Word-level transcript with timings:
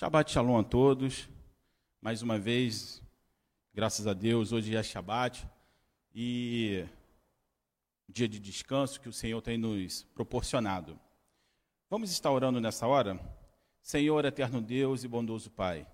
Shabbat 0.00 0.32
Shalom 0.32 0.58
a 0.58 0.64
todos. 0.64 1.28
Mais 2.00 2.22
uma 2.22 2.38
vez, 2.38 3.02
graças 3.74 4.06
a 4.06 4.14
Deus, 4.14 4.50
hoje 4.50 4.74
é 4.74 4.82
Shabbat 4.82 5.46
e 6.14 6.86
dia 8.08 8.26
de 8.26 8.38
descanso 8.38 8.98
que 8.98 9.10
o 9.10 9.12
Senhor 9.12 9.42
tem 9.42 9.58
nos 9.58 10.04
proporcionado. 10.14 10.98
Vamos 11.90 12.10
estar 12.10 12.30
orando 12.30 12.62
nessa 12.62 12.86
hora? 12.86 13.20
Senhor, 13.82 14.24
eterno 14.24 14.62
Deus 14.62 15.04
e 15.04 15.08
bondoso 15.08 15.50
Pai, 15.50 15.86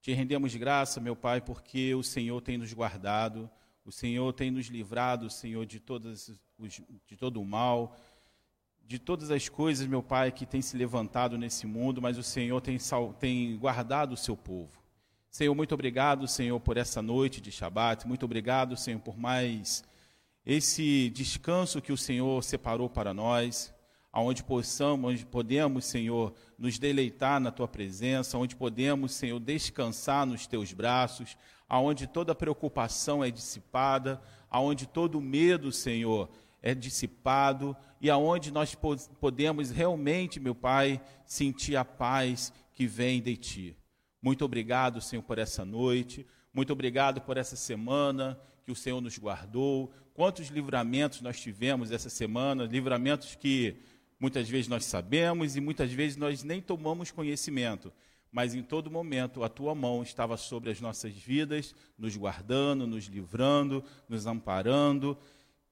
te 0.00 0.12
rendemos 0.12 0.56
graça, 0.56 0.98
meu 0.98 1.14
Pai, 1.14 1.40
porque 1.40 1.94
o 1.94 2.02
Senhor 2.02 2.40
tem 2.40 2.58
nos 2.58 2.72
guardado, 2.72 3.48
o 3.84 3.92
Senhor 3.92 4.32
tem 4.32 4.50
nos 4.50 4.66
livrado, 4.66 5.30
Senhor, 5.30 5.64
de, 5.64 5.80
de 7.06 7.16
todo 7.16 7.40
o 7.40 7.46
mal, 7.46 7.96
de 8.88 8.98
todas 8.98 9.30
as 9.30 9.50
coisas, 9.50 9.86
meu 9.86 10.02
Pai, 10.02 10.32
que 10.32 10.46
tem 10.46 10.62
se 10.62 10.74
levantado 10.74 11.36
nesse 11.36 11.66
mundo, 11.66 12.00
mas 12.00 12.16
o 12.16 12.22
Senhor 12.22 12.58
tem, 12.62 12.78
tem 13.20 13.54
guardado 13.58 14.14
o 14.14 14.16
seu 14.16 14.34
povo. 14.34 14.82
Senhor, 15.30 15.54
muito 15.54 15.74
obrigado, 15.74 16.26
Senhor, 16.26 16.58
por 16.58 16.78
essa 16.78 17.02
noite 17.02 17.38
de 17.38 17.52
Shabat. 17.52 18.08
Muito 18.08 18.24
obrigado, 18.24 18.78
Senhor, 18.78 18.98
por 18.98 19.18
mais 19.18 19.84
esse 20.44 21.10
descanso 21.10 21.82
que 21.82 21.92
o 21.92 21.98
Senhor 21.98 22.42
separou 22.42 22.88
para 22.88 23.12
nós, 23.12 23.74
aonde 24.10 24.42
possamos, 24.42 25.10
onde 25.10 25.26
podemos, 25.26 25.84
Senhor, 25.84 26.32
nos 26.58 26.78
deleitar 26.78 27.38
na 27.38 27.50
tua 27.50 27.68
presença, 27.68 28.38
onde 28.38 28.56
podemos, 28.56 29.12
Senhor, 29.12 29.38
descansar 29.38 30.24
nos 30.24 30.46
teus 30.46 30.72
braços, 30.72 31.36
aonde 31.68 32.06
toda 32.06 32.34
preocupação 32.34 33.22
é 33.22 33.30
dissipada, 33.30 34.18
aonde 34.50 34.86
todo 34.86 35.20
medo, 35.20 35.70
Senhor, 35.70 36.30
é 36.62 36.74
dissipado 36.74 37.76
e 38.00 38.10
aonde 38.10 38.52
nós 38.52 38.76
podemos 39.20 39.70
realmente, 39.70 40.40
meu 40.40 40.54
Pai, 40.54 41.00
sentir 41.24 41.76
a 41.76 41.84
paz 41.84 42.52
que 42.72 42.86
vem 42.86 43.20
de 43.20 43.36
Ti. 43.36 43.76
Muito 44.20 44.44
obrigado, 44.44 45.00
Senhor, 45.00 45.22
por 45.22 45.38
essa 45.38 45.64
noite. 45.64 46.26
Muito 46.52 46.72
obrigado 46.72 47.20
por 47.20 47.36
essa 47.36 47.56
semana 47.56 48.38
que 48.64 48.72
o 48.72 48.76
Senhor 48.76 49.00
nos 49.00 49.16
guardou. 49.18 49.92
Quantos 50.14 50.48
livramentos 50.48 51.20
nós 51.20 51.40
tivemos 51.40 51.90
essa 51.92 52.10
semana, 52.10 52.64
livramentos 52.64 53.34
que 53.34 53.76
muitas 54.18 54.48
vezes 54.48 54.68
nós 54.68 54.84
sabemos 54.84 55.56
e 55.56 55.60
muitas 55.60 55.92
vezes 55.92 56.16
nós 56.16 56.42
nem 56.42 56.60
tomamos 56.60 57.10
conhecimento. 57.10 57.92
Mas 58.30 58.54
em 58.54 58.62
todo 58.62 58.90
momento 58.90 59.42
a 59.42 59.48
tua 59.48 59.74
mão 59.74 60.02
estava 60.02 60.36
sobre 60.36 60.70
as 60.70 60.80
nossas 60.80 61.14
vidas, 61.14 61.74
nos 61.96 62.16
guardando, 62.16 62.86
nos 62.86 63.06
livrando, 63.06 63.82
nos 64.08 64.26
amparando 64.26 65.16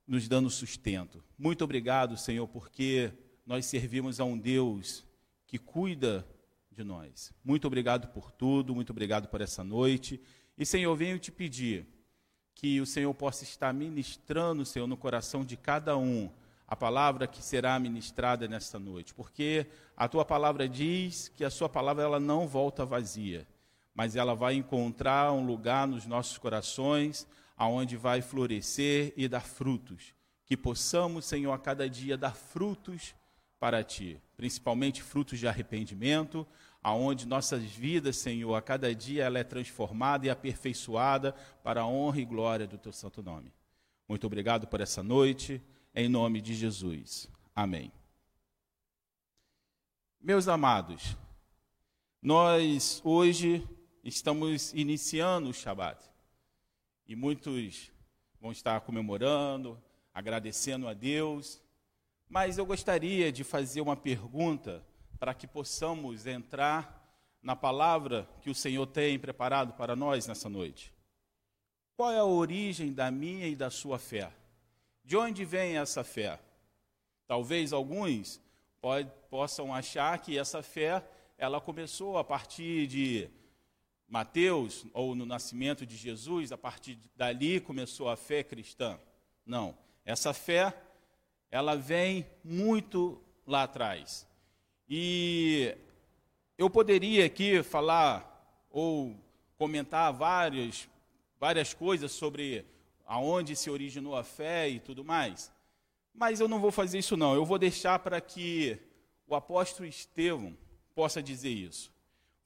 nos 0.07 0.29
dando 0.29 0.49
sustento. 0.49 1.23
Muito 1.39 1.65
obrigado, 1.65 2.17
Senhor, 2.17 2.47
porque 2.47 3.13
nós 3.45 3.67
servimos 3.67 4.21
a 4.21 4.25
um 4.25 4.39
Deus 4.39 5.05
que 5.47 5.59
cuida 5.59 6.27
de 6.71 6.85
nós. 6.85 7.33
Muito 7.45 7.67
obrigado 7.67 8.09
por 8.09 8.31
tudo, 8.31 8.75
muito 8.75 8.91
obrigado 8.91 9.29
por 9.29 9.41
essa 9.41 9.65
noite. 9.65 10.21
E, 10.57 10.65
Senhor, 10.65 10.95
venho 10.95 11.19
te 11.19 11.33
pedir 11.33 11.87
que 12.55 12.81
o 12.81 12.87
Senhor 12.87 13.13
possa 13.15 13.45
estar 13.45 13.73
ministrando, 13.73 14.65
Senhor, 14.65 14.87
no 14.87 14.97
coração 14.97 15.45
de 15.45 15.57
cada 15.57 15.97
um 15.97 16.31
a 16.67 16.75
palavra 16.75 17.27
que 17.27 17.43
será 17.43 17.79
ministrada 17.79 18.49
nesta 18.49 18.79
noite, 18.79 19.15
porque 19.15 19.67
a 19.97 20.09
tua 20.09 20.25
palavra 20.25 20.69
diz 20.69 21.29
que 21.29 21.45
a 21.45 21.51
sua 21.51 21.69
palavra 21.69 22.03
ela 22.03 22.19
não 22.19 22.49
volta 22.49 22.85
vazia, 22.85 23.47
mas 23.95 24.17
ela 24.17 24.35
vai 24.35 24.55
encontrar 24.55 25.33
um 25.33 25.47
lugar 25.47 25.87
nos 25.87 26.07
nossos 26.07 26.39
corações 26.39 27.27
aonde 27.57 27.97
vai 27.97 28.21
florescer 28.21 29.13
e 29.17 29.27
dar 29.27 29.41
frutos. 29.41 30.15
Que 30.45 30.57
possamos, 30.57 31.25
Senhor, 31.25 31.53
a 31.53 31.59
cada 31.59 31.89
dia 31.89 32.17
dar 32.17 32.35
frutos 32.35 33.15
para 33.59 33.83
ti, 33.83 34.21
principalmente 34.37 35.03
frutos 35.03 35.39
de 35.39 35.49
arrependimento, 35.49 36.47
aonde 36.83 37.27
nossas 37.27 37.63
vidas, 37.65 38.17
Senhor, 38.17 38.55
a 38.55 38.63
cada 38.63 38.95
dia 38.95 39.25
ela 39.25 39.39
é 39.39 39.45
transformada 39.45 40.27
e 40.27 40.31
aperfeiçoada 40.31 41.33
para 41.65 41.81
a 41.81 41.87
honra 41.87 42.21
e 42.21 42.25
glória 42.25 42.67
do 42.67 42.79
teu 42.79 42.93
santo 42.93 43.23
nome. 43.23 43.53
Muito 44.09 44.27
obrigado 44.27 44.69
por 44.69 44.81
essa 44.81 45.03
noite, 45.03 45.61
em 45.95 46.09
nome 46.09 46.41
de 46.41 46.55
Jesus. 46.55 47.29
Amém. 47.55 47.91
Meus 50.21 50.47
amados, 50.47 51.17
nós 52.23 53.01
hoje 53.05 53.67
estamos 54.05 54.73
iniciando 54.75 55.49
o 55.49 55.55
Shabat. 55.55 56.16
E 57.09 57.15
muitos 57.15 57.91
vão 58.41 58.53
estar 58.53 58.81
comemorando, 58.81 59.81
agradecendo 60.13 60.89
a 60.89 60.95
Deus. 60.95 61.61
Mas 62.29 62.59
eu 62.59 62.67
gostaria 62.67 63.31
de 63.31 63.45
fazer 63.45 63.81
uma 63.81 63.97
pergunta 63.97 64.85
para 65.19 65.33
que 65.33 65.47
possamos 65.47 66.27
entrar 66.27 66.97
na 67.41 67.55
palavra 67.55 68.29
que 68.41 68.51
o 68.51 68.55
Senhor 68.55 68.87
tem 68.87 69.19
preparado 69.19 69.75
para 69.75 69.95
nós 69.95 70.27
nessa 70.27 70.49
noite. 70.49 70.93
Qual 71.97 72.11
é 72.11 72.19
a 72.19 72.25
origem 72.25 72.93
da 72.93 73.11
minha 73.11 73.47
e 73.47 73.55
da 73.55 73.71
sua 73.71 73.99
fé? 73.99 74.33
De 75.05 75.17
onde 75.17 75.45
vem 75.45 75.79
essa 75.79 76.03
fé? 76.03 76.41
Talvez 77.27 77.73
alguns 77.73 78.41
pode, 78.81 79.11
possam 79.31 79.73
achar 79.73 80.19
que 80.19 80.37
essa 80.37 80.63
fé 80.63 81.05
ela 81.39 81.61
começou 81.61 82.19
a 82.19 82.25
partir 82.25 82.87
de 82.87 83.31
Mateus, 84.09 84.87
ou 84.93 85.15
no 85.15 85.27
nascimento 85.27 85.85
de 85.85 85.97
Jesus, 85.97 86.53
a 86.53 86.59
partir 86.59 86.99
dali 87.17 87.61
começou 87.61 88.09
a 88.09 88.17
fé 88.17 88.43
cristã. 88.45 88.99
Não. 89.45 89.77
Essa 90.05 90.33
fé, 90.33 90.75
ela 91.51 91.75
vem 91.75 92.27
muito 92.45 93.21
lá 93.47 93.65
atrás. 93.65 94.27
E 94.89 95.77
eu 96.57 96.71
poderia 96.71 97.27
aqui 97.27 97.63
falar 97.63 98.67
ou 98.71 99.17
comentar 99.59 100.13
várias, 100.13 100.89
várias 101.41 101.75
coisas 101.75 102.13
sobre 102.13 102.65
aonde 103.05 103.57
se 103.57 103.71
originou 103.71 104.17
a 104.17 104.23
fé 104.23 104.69
e 104.69 104.79
tudo 104.79 105.05
mais. 105.05 105.53
Mas 106.15 106.41
eu 106.41 106.49
não 106.49 106.61
vou 106.61 106.71
fazer 106.71 106.99
isso 106.99 107.17
não. 107.17 107.35
Eu 107.35 107.45
vou 107.45 107.59
deixar 107.59 107.99
para 107.99 108.21
que 108.21 108.79
o 109.27 109.35
apóstolo 109.35 109.89
Estevão 109.89 110.57
possa 110.95 111.23
dizer 111.23 111.51
isso. 111.51 111.93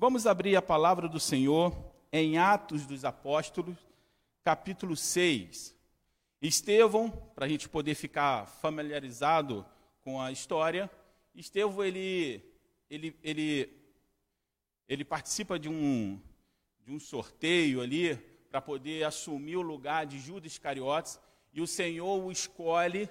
Vamos 0.00 0.27
abrir 0.27 0.56
a 0.56 0.62
palavra 0.62 1.06
do 1.06 1.21
Senhor 1.21 1.77
em 2.11 2.38
Atos 2.38 2.87
dos 2.87 3.05
Apóstolos, 3.05 3.77
capítulo 4.43 4.97
6. 4.97 5.77
Estevão, 6.41 7.11
para 7.34 7.44
a 7.44 7.49
gente 7.50 7.69
poder 7.69 7.94
ficar 7.94 8.47
familiarizado 8.47 9.62
com 10.00 10.19
a 10.19 10.33
história, 10.33 10.91
Estevão 11.34 11.84
ele, 11.84 12.43
ele, 12.89 13.15
ele, 13.22 13.71
ele 14.89 15.05
participa 15.05 15.59
de 15.59 15.69
um, 15.69 16.19
de 16.83 16.91
um 16.91 16.99
sorteio 16.99 17.83
ali 17.83 18.16
para 18.49 18.62
poder 18.62 19.05
assumir 19.05 19.56
o 19.59 19.62
lugar 19.62 20.06
de 20.06 20.19
Judas 20.19 20.53
Iscariotes 20.53 21.21
e 21.53 21.60
o 21.60 21.66
Senhor 21.66 22.25
o 22.25 22.33
escolhe 22.33 23.06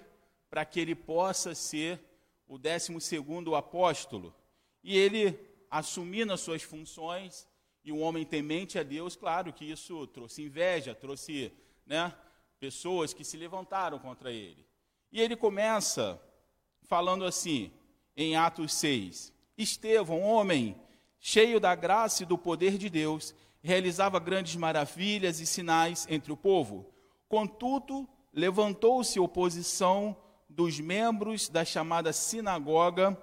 para 0.50 0.66
que 0.66 0.80
ele 0.80 0.96
possa 0.96 1.54
ser 1.54 2.02
o 2.48 2.58
décimo 2.58 3.00
segundo 3.00 3.54
apóstolo. 3.54 4.34
E 4.84 4.98
ele 4.98 5.49
assumindo 5.70 6.34
as 6.34 6.42
suas 6.42 6.64
funções, 6.64 7.48
e 7.84 7.92
um 7.92 8.02
homem 8.02 8.26
temente 8.26 8.78
a 8.78 8.84
Deus, 8.84 9.16
claro 9.16 9.54
que 9.54 9.66
isso 9.66 10.06
trouxe 10.08 10.44
inveja, 10.44 10.94
trouxe 10.94 11.52
né, 11.86 12.14
pessoas 12.60 13.14
que 13.14 13.24
se 13.24 13.38
levantaram 13.38 13.98
contra 14.00 14.32
ele. 14.32 14.66
E 15.12 15.22
ele 15.22 15.36
começa 15.36 16.22
falando 16.84 17.26
assim, 17.26 17.72
em 18.16 18.36
Atos 18.36 18.74
6: 18.74 19.34
Estevão, 19.58 20.22
homem 20.22 20.76
cheio 21.20 21.60
da 21.60 21.76
graça 21.76 22.24
e 22.24 22.26
do 22.26 22.38
poder 22.38 22.78
de 22.78 22.90
Deus, 22.90 23.36
realizava 23.62 24.20
grandes 24.20 24.56
maravilhas 24.56 25.40
e 25.40 25.46
sinais 25.46 26.08
entre 26.10 26.32
o 26.32 26.38
povo. 26.38 26.92
Contudo, 27.28 28.08
levantou-se 28.34 29.20
oposição 29.20 30.16
dos 30.48 30.80
membros 30.80 31.50
da 31.50 31.66
chamada 31.66 32.12
sinagoga 32.14 33.22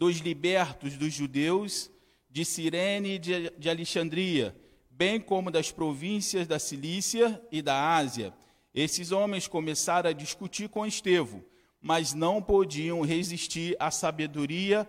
dos 0.00 0.16
libertos 0.16 0.96
dos 0.96 1.12
judeus 1.12 1.90
de 2.30 2.42
Cirene 2.42 3.16
e 3.16 3.18
de, 3.18 3.68
Alexandria, 3.68 4.56
bem 4.88 5.20
como 5.20 5.50
das 5.50 5.70
províncias 5.70 6.46
da 6.46 6.58
Cilícia 6.58 7.38
e 7.52 7.60
da 7.60 7.96
Ásia. 7.96 8.32
Esses 8.74 9.12
homens 9.12 9.46
começaram 9.46 10.08
a 10.08 10.14
discutir 10.14 10.70
com 10.70 10.86
Estevão, 10.86 11.44
mas 11.82 12.14
não 12.14 12.40
podiam 12.40 13.02
resistir 13.02 13.76
à 13.78 13.90
sabedoria 13.90 14.88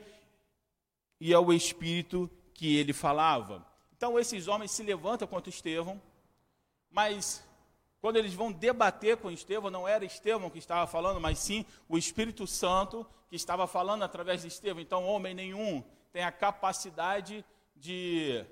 e 1.19 1.33
ao 1.33 1.51
espírito 1.51 2.31
que 2.53 2.77
ele 2.77 2.93
falava. 2.93 3.67
Então 3.97 4.17
esses 4.17 4.47
homens 4.47 4.71
se 4.71 4.81
levantam 4.81 5.27
contra 5.27 5.49
Estevão, 5.49 6.01
mas 6.89 7.43
quando 8.01 8.17
eles 8.17 8.33
vão 8.33 8.51
debater 8.51 9.17
com 9.17 9.29
Estevão, 9.29 9.69
não 9.69 9.87
era 9.87 10.03
Estevão 10.03 10.49
que 10.49 10.57
estava 10.57 10.87
falando, 10.87 11.21
mas 11.21 11.37
sim 11.37 11.63
o 11.87 11.97
Espírito 11.97 12.47
Santo 12.47 13.05
que 13.29 13.35
estava 13.35 13.67
falando 13.67 14.03
através 14.03 14.41
de 14.41 14.47
Estevão. 14.47 14.81
Então, 14.81 15.05
homem 15.05 15.35
nenhum 15.35 15.83
tem 16.11 16.23
a 16.23 16.31
capacidade 16.31 17.45
de 17.75 18.43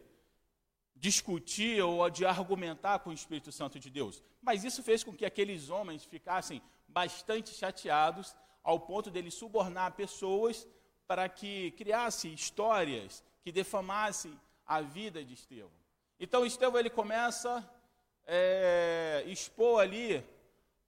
discutir 0.95 1.81
ou 1.81 2.07
de 2.09 2.25
argumentar 2.25 2.99
com 2.99 3.09
o 3.09 3.13
Espírito 3.13 3.51
Santo 3.51 3.79
de 3.79 3.89
Deus. 3.89 4.21
Mas 4.39 4.63
isso 4.63 4.83
fez 4.83 5.03
com 5.03 5.13
que 5.13 5.25
aqueles 5.25 5.69
homens 5.69 6.05
ficassem 6.05 6.61
bastante 6.87 7.53
chateados, 7.53 8.35
ao 8.63 8.79
ponto 8.79 9.09
de 9.09 9.17
ele 9.17 9.31
subornar 9.31 9.93
pessoas 9.93 10.67
para 11.07 11.27
que 11.27 11.71
criasse 11.71 12.31
histórias 12.31 13.23
que 13.41 13.51
defamassem 13.51 14.39
a 14.65 14.81
vida 14.81 15.23
de 15.23 15.33
Estevão. 15.33 15.71
Então 16.19 16.45
Estevão 16.45 16.79
ele 16.79 16.89
começa 16.89 17.67
é, 18.31 19.23
expor 19.25 19.81
ali 19.81 20.23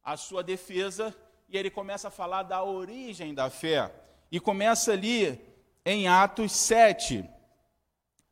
a 0.03 0.15
sua 0.15 0.43
defesa 0.43 1.15
e 1.49 1.57
ele 1.57 1.71
começa 1.71 2.07
a 2.07 2.11
falar 2.11 2.43
da 2.43 2.63
origem 2.63 3.33
da 3.33 3.49
fé. 3.49 3.91
E 4.31 4.39
começa 4.39 4.93
ali 4.93 5.41
em 5.83 6.07
Atos 6.07 6.51
7, 6.51 7.27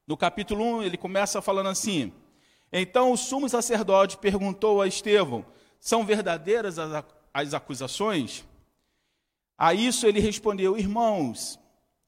no 0.08 0.16
capítulo 0.16 0.64
1, 0.78 0.84
ele 0.84 0.98
começa 0.98 1.42
falando 1.42 1.70
assim: 1.70 2.14
Então 2.72 3.12
o 3.12 3.18
sumo 3.18 3.50
sacerdote 3.50 4.18
perguntou 4.18 4.82
a 4.82 4.88
Estevão: 4.88 5.46
São 5.80 6.06
verdadeiras 6.06 6.78
as, 7.34 7.54
acusações? 7.54 8.46
A 9.58 9.74
isso 9.74 10.06
ele 10.08 10.20
respondeu: 10.20 10.78
Irmãos 10.78 11.60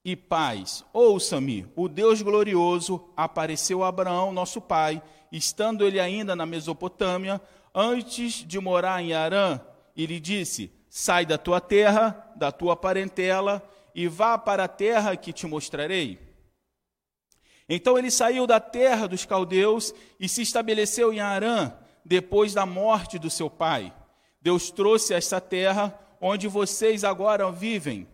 e 0.05 0.15
pais, 0.15 0.85
ouça-me, 0.93 1.67
o 1.75 1.87
Deus 1.87 2.21
glorioso 2.21 3.07
apareceu 3.15 3.83
a 3.83 3.89
Abraão, 3.89 4.31
nosso 4.31 4.61
pai, 4.61 5.01
estando 5.31 5.85
ele 5.85 5.99
ainda 5.99 6.35
na 6.35 6.45
Mesopotâmia, 6.45 7.41
antes 7.73 8.45
de 8.45 8.59
morar 8.59 9.01
em 9.01 9.13
Arã, 9.13 9.59
e 9.95 10.05
lhe 10.05 10.19
disse: 10.19 10.71
Sai 10.89 11.25
da 11.25 11.37
tua 11.37 11.61
terra, 11.61 12.31
da 12.35 12.51
tua 12.51 12.75
parentela, 12.75 13.63
e 13.95 14.07
vá 14.07 14.37
para 14.37 14.65
a 14.65 14.67
terra 14.67 15.15
que 15.15 15.31
te 15.31 15.47
mostrarei. 15.47 16.19
Então 17.69 17.97
ele 17.97 18.11
saiu 18.11 18.45
da 18.45 18.59
terra 18.59 19.07
dos 19.07 19.25
caldeus 19.25 19.93
e 20.19 20.27
se 20.27 20.41
estabeleceu 20.41 21.13
em 21.13 21.21
Arã, 21.21 21.71
depois 22.03 22.53
da 22.53 22.65
morte 22.65 23.17
do 23.17 23.29
seu 23.29 23.49
pai. 23.49 23.93
Deus 24.41 24.71
trouxe 24.71 25.13
esta 25.13 25.39
terra 25.39 25.97
onde 26.19 26.47
vocês 26.47 27.03
agora 27.03 27.49
vivem. 27.51 28.07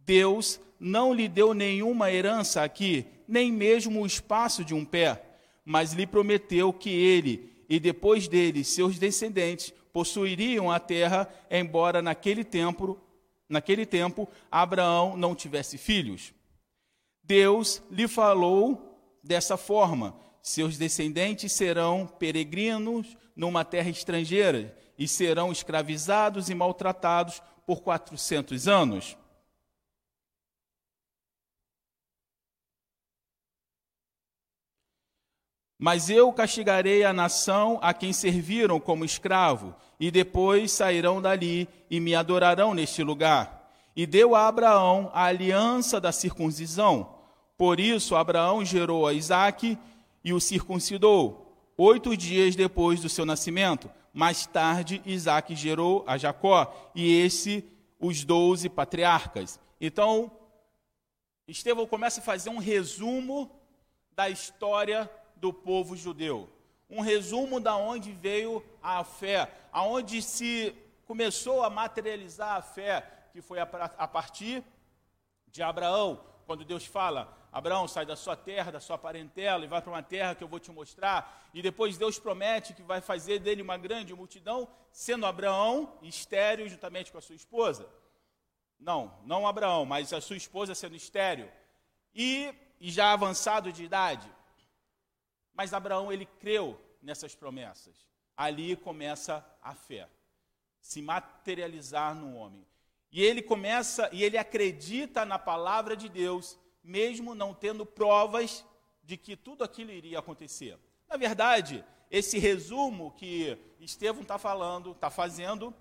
Deus 0.00 0.58
não 0.80 1.14
lhe 1.14 1.28
deu 1.28 1.54
nenhuma 1.54 2.10
herança 2.10 2.62
aqui, 2.62 3.06
nem 3.28 3.52
mesmo 3.52 4.02
o 4.02 4.06
espaço 4.06 4.64
de 4.64 4.74
um 4.74 4.84
pé 4.84 5.33
mas 5.64 5.92
lhe 5.92 6.06
prometeu 6.06 6.72
que 6.72 6.90
ele 6.90 7.64
e 7.68 7.80
depois 7.80 8.28
dele 8.28 8.62
seus 8.62 8.98
descendentes 8.98 9.72
possuiriam 9.92 10.70
a 10.70 10.78
terra, 10.78 11.28
embora 11.50 12.02
naquele 12.02 12.44
tempo, 12.44 12.98
naquele 13.48 13.86
tempo 13.86 14.28
Abraão 14.50 15.16
não 15.16 15.34
tivesse 15.34 15.78
filhos. 15.78 16.34
Deus 17.22 17.82
lhe 17.90 18.06
falou 18.06 19.18
dessa 19.22 19.56
forma: 19.56 20.14
seus 20.42 20.76
descendentes 20.76 21.52
serão 21.52 22.06
peregrinos 22.06 23.16
numa 23.34 23.64
terra 23.64 23.88
estrangeira 23.88 24.76
e 24.98 25.08
serão 25.08 25.50
escravizados 25.50 26.50
e 26.50 26.54
maltratados 26.54 27.42
por 27.66 27.80
400 27.80 28.68
anos. 28.68 29.16
Mas 35.84 36.08
eu 36.08 36.32
castigarei 36.32 37.04
a 37.04 37.12
nação 37.12 37.78
a 37.82 37.92
quem 37.92 38.10
serviram 38.10 38.80
como 38.80 39.04
escravo, 39.04 39.74
e 40.00 40.10
depois 40.10 40.72
sairão 40.72 41.20
dali 41.20 41.68
e 41.90 42.00
me 42.00 42.14
adorarão 42.14 42.72
neste 42.72 43.02
lugar. 43.02 43.70
E 43.94 44.06
deu 44.06 44.34
a 44.34 44.48
Abraão 44.48 45.10
a 45.12 45.24
aliança 45.24 46.00
da 46.00 46.10
circuncisão. 46.10 47.14
Por 47.58 47.78
isso, 47.78 48.16
Abraão 48.16 48.64
gerou 48.64 49.06
a 49.06 49.12
Isaque 49.12 49.76
e 50.24 50.32
o 50.32 50.40
circuncidou, 50.40 51.54
oito 51.76 52.16
dias 52.16 52.56
depois 52.56 53.02
do 53.02 53.10
seu 53.10 53.26
nascimento. 53.26 53.90
Mais 54.10 54.46
tarde, 54.46 55.02
Isaque 55.04 55.54
gerou 55.54 56.02
a 56.06 56.16
Jacó, 56.16 56.74
e 56.94 57.14
esse 57.14 57.62
os 58.00 58.24
doze 58.24 58.70
patriarcas. 58.70 59.60
Então, 59.78 60.32
Estevão 61.46 61.86
começa 61.86 62.20
a 62.20 62.24
fazer 62.24 62.48
um 62.48 62.56
resumo 62.56 63.50
da 64.16 64.30
história 64.30 65.10
do 65.44 65.52
povo 65.52 65.94
judeu. 65.94 66.48
Um 66.88 67.02
resumo 67.02 67.60
da 67.60 67.76
onde 67.76 68.10
veio 68.12 68.64
a 68.82 69.04
fé, 69.04 69.52
aonde 69.70 70.22
se 70.22 70.74
começou 71.04 71.62
a 71.62 71.68
materializar 71.68 72.56
a 72.56 72.62
fé, 72.62 73.06
que 73.30 73.42
foi 73.42 73.58
a, 73.60 73.66
partir 74.08 74.64
de 75.48 75.62
Abraão, 75.62 76.18
quando 76.46 76.64
Deus 76.64 76.86
fala: 76.86 77.36
Abraão, 77.52 77.86
sai 77.86 78.06
da 78.06 78.16
sua 78.16 78.34
terra, 78.36 78.72
da 78.72 78.80
sua 78.80 78.96
parentela 78.96 79.64
e 79.64 79.68
vai 79.68 79.82
para 79.82 79.90
uma 79.90 80.02
terra 80.02 80.34
que 80.34 80.42
eu 80.42 80.48
vou 80.48 80.58
te 80.58 80.72
mostrar. 80.72 81.46
E 81.52 81.60
depois 81.60 81.98
Deus 81.98 82.18
promete 82.18 82.72
que 82.72 82.82
vai 82.82 83.02
fazer 83.02 83.38
dele 83.38 83.60
uma 83.60 83.76
grande 83.76 84.14
multidão, 84.14 84.66
sendo 84.90 85.26
Abraão 85.26 85.92
estéreo 86.00 86.66
juntamente 86.70 87.12
com 87.12 87.18
a 87.18 87.22
sua 87.22 87.36
esposa. 87.36 87.86
Não, 88.80 89.12
não 89.26 89.46
Abraão, 89.46 89.84
mas 89.84 90.10
a 90.14 90.22
sua 90.22 90.38
esposa 90.38 90.74
sendo 90.74 90.96
estéreo. 90.96 91.52
E, 92.14 92.54
e 92.80 92.90
já 92.90 93.12
avançado 93.12 93.70
de 93.70 93.84
idade. 93.84 94.26
Mas 95.54 95.72
Abraão, 95.72 96.12
ele 96.12 96.26
creu 96.26 96.80
nessas 97.00 97.34
promessas. 97.34 98.06
Ali 98.36 98.74
começa 98.76 99.46
a 99.62 99.74
fé, 99.74 100.08
se 100.80 101.00
materializar 101.00 102.14
no 102.14 102.34
homem. 102.34 102.66
E 103.12 103.22
ele 103.22 103.40
começa, 103.40 104.10
e 104.12 104.24
ele 104.24 104.36
acredita 104.36 105.24
na 105.24 105.38
palavra 105.38 105.96
de 105.96 106.08
Deus, 106.08 106.58
mesmo 106.82 107.34
não 107.34 107.54
tendo 107.54 107.86
provas 107.86 108.64
de 109.04 109.16
que 109.16 109.36
tudo 109.36 109.62
aquilo 109.62 109.92
iria 109.92 110.18
acontecer. 110.18 110.76
Na 111.08 111.16
verdade, 111.16 111.84
esse 112.10 112.38
resumo 112.38 113.12
que 113.12 113.56
Estevão 113.78 114.22
está 114.22 114.38
falando, 114.38 114.92
está 114.92 115.10
fazendo, 115.10 115.72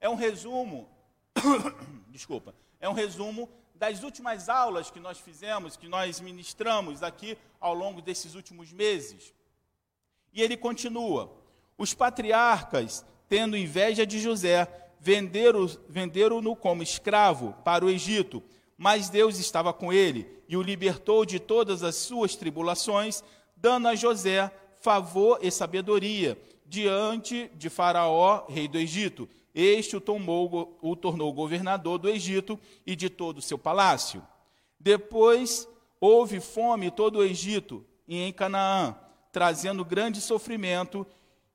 é 0.00 0.08
um 0.08 0.14
resumo, 0.14 0.88
desculpa, 2.08 2.54
é 2.80 2.88
um 2.88 2.94
resumo 2.94 3.50
das 3.78 4.02
últimas 4.02 4.48
aulas 4.48 4.90
que 4.90 4.98
nós 4.98 5.18
fizemos, 5.18 5.76
que 5.76 5.88
nós 5.88 6.20
ministramos 6.20 7.02
aqui 7.02 7.38
ao 7.60 7.74
longo 7.74 8.02
desses 8.02 8.34
últimos 8.34 8.72
meses. 8.72 9.32
E 10.32 10.42
ele 10.42 10.56
continua: 10.56 11.32
os 11.76 11.94
patriarcas, 11.94 13.04
tendo 13.28 13.56
inveja 13.56 14.04
de 14.04 14.18
José, 14.18 14.66
venderam-no 15.00 15.68
venderam 15.88 16.54
como 16.56 16.82
escravo 16.82 17.54
para 17.64 17.84
o 17.84 17.90
Egito, 17.90 18.42
mas 18.76 19.08
Deus 19.08 19.38
estava 19.38 19.72
com 19.72 19.92
ele 19.92 20.28
e 20.48 20.56
o 20.56 20.62
libertou 20.62 21.24
de 21.24 21.38
todas 21.38 21.82
as 21.82 21.94
suas 21.94 22.34
tribulações, 22.34 23.22
dando 23.56 23.88
a 23.88 23.94
José 23.94 24.50
favor 24.80 25.38
e 25.40 25.50
sabedoria 25.50 26.40
diante 26.66 27.50
de 27.54 27.70
Faraó, 27.70 28.44
rei 28.48 28.68
do 28.68 28.78
Egito, 28.78 29.28
este 29.60 29.96
o, 29.96 30.00
tomou, 30.00 30.78
o 30.80 30.94
tornou 30.94 31.32
governador 31.32 31.98
do 31.98 32.08
Egito 32.08 32.58
e 32.86 32.94
de 32.94 33.10
todo 33.10 33.38
o 33.38 33.42
seu 33.42 33.58
palácio. 33.58 34.22
Depois 34.78 35.68
houve 36.00 36.38
fome 36.38 36.86
em 36.86 36.90
todo 36.90 37.18
o 37.18 37.24
Egito 37.24 37.84
e 38.06 38.20
em 38.20 38.32
Canaã, 38.32 38.96
trazendo 39.32 39.84
grande 39.84 40.20
sofrimento, 40.20 41.04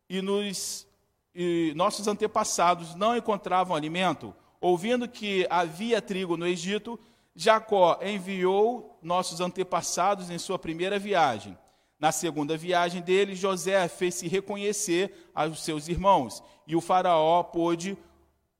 e, 0.10 0.22
nos, 0.22 0.86
e 1.34 1.72
nossos 1.75 2.08
antepassados 2.08 2.94
não 2.94 3.16
encontravam 3.16 3.75
alimento. 3.75 4.36
Ouvindo 4.60 5.08
que 5.08 5.48
havia 5.50 6.01
trigo 6.01 6.38
no 6.38 6.46
Egito, 6.46 7.00
Jacó 7.36 8.00
enviou 8.01 9.00
nossos 9.01 9.39
antepassados 9.42 10.30
em 10.30 10.38
sua 10.38 10.60
primeira 10.60 11.00
viagem. 11.00 11.58
Na 12.03 12.12
segunda 12.12 12.57
viagem 12.57 13.01
dele, 13.01 13.33
José 13.33 13.88
fez-se 13.88 14.27
reconhecer 14.27 15.29
aos 15.33 15.63
seus 15.63 15.88
irmãos, 15.88 16.43
e 16.67 16.75
o 16.75 16.81
faraó 16.81 17.41
pôde 17.43 17.98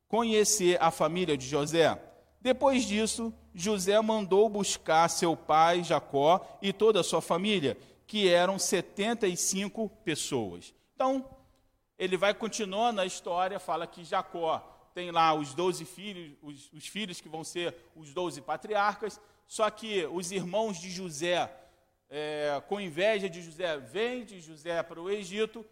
conhecer 0.08 0.82
a 0.82 0.90
família 0.90 1.36
de 1.36 1.46
José. 1.46 2.02
Depois 2.40 2.86
disso, 2.86 3.34
José 3.54 4.00
mandou 4.00 4.48
buscar 4.48 5.10
seu 5.10 5.36
pai 5.36 5.84
Jacó 5.84 6.40
e 6.62 6.72
toda 6.72 7.02
a 7.02 7.04
sua 7.04 7.22
família, 7.22 7.78
que 8.08 8.30
eram 8.30 8.58
75 8.58 9.90
pessoas. 10.06 10.74
Então, 10.96 11.26
ele 12.00 12.16
vai 12.16 12.34
continuando 12.34 13.02
a 13.02 13.06
história, 13.06 13.60
fala 13.60 13.86
que 13.86 14.06
Jacó 14.06 14.60
tem 14.94 15.12
lá 15.12 15.34
os 15.34 15.54
12 15.54 15.84
filhos, 15.84 16.32
os, 16.42 16.72
os 16.72 16.88
filhos 16.88 17.20
que 17.20 17.28
vão 17.28 17.44
ser 17.44 17.76
os 17.94 18.14
12 18.14 18.40
patriarcas, 18.40 19.20
só 19.46 19.70
que 19.70 20.06
os 20.06 20.32
irmãos 20.32 20.80
de 20.80 20.90
José 20.90 21.52
é, 22.16 22.62
com 22.68 22.80
inveja 22.80 23.28
de 23.28 23.42
José, 23.42 23.76
vende 23.80 24.40
José 24.40 24.84
para 24.84 25.02
o 25.02 25.10
Egito. 25.10 25.66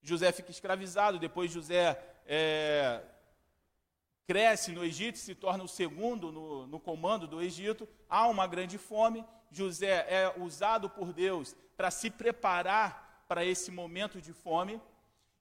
José 0.00 0.30
fica 0.30 0.52
escravizado, 0.52 1.18
depois 1.18 1.50
José 1.50 2.00
é, 2.24 3.02
cresce 4.28 4.70
no 4.70 4.84
Egito, 4.84 5.18
se 5.18 5.34
torna 5.34 5.64
o 5.64 5.68
segundo 5.68 6.30
no, 6.30 6.68
no 6.68 6.78
comando 6.78 7.26
do 7.26 7.42
Egito. 7.42 7.88
Há 8.08 8.28
uma 8.28 8.46
grande 8.46 8.78
fome. 8.78 9.24
José 9.50 10.06
é 10.08 10.32
usado 10.36 10.88
por 10.88 11.12
Deus 11.12 11.56
para 11.76 11.90
se 11.90 12.10
preparar 12.10 13.24
para 13.26 13.44
esse 13.44 13.72
momento 13.72 14.20
de 14.20 14.32
fome. 14.32 14.80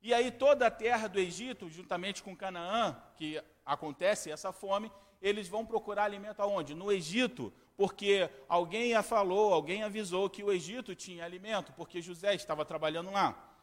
E 0.01 0.11
aí 0.11 0.31
toda 0.31 0.65
a 0.65 0.71
terra 0.71 1.07
do 1.07 1.19
Egito, 1.19 1.69
juntamente 1.69 2.23
com 2.23 2.35
Canaã, 2.35 2.99
que 3.15 3.39
acontece 3.63 4.31
essa 4.31 4.51
fome, 4.51 4.91
eles 5.21 5.47
vão 5.47 5.63
procurar 5.63 6.05
alimento 6.05 6.41
aonde? 6.41 6.73
No 6.73 6.91
Egito, 6.91 7.53
porque 7.79 8.29
alguém 8.49 8.93
a 8.93 9.01
falou, 9.01 9.53
alguém 9.53 9.83
avisou 9.83 10.29
que 10.29 10.43
o 10.43 10.51
Egito 10.51 10.93
tinha 10.93 11.23
alimento, 11.23 11.71
porque 11.77 12.01
José 12.01 12.35
estava 12.35 12.65
trabalhando 12.65 13.09
lá. 13.09 13.57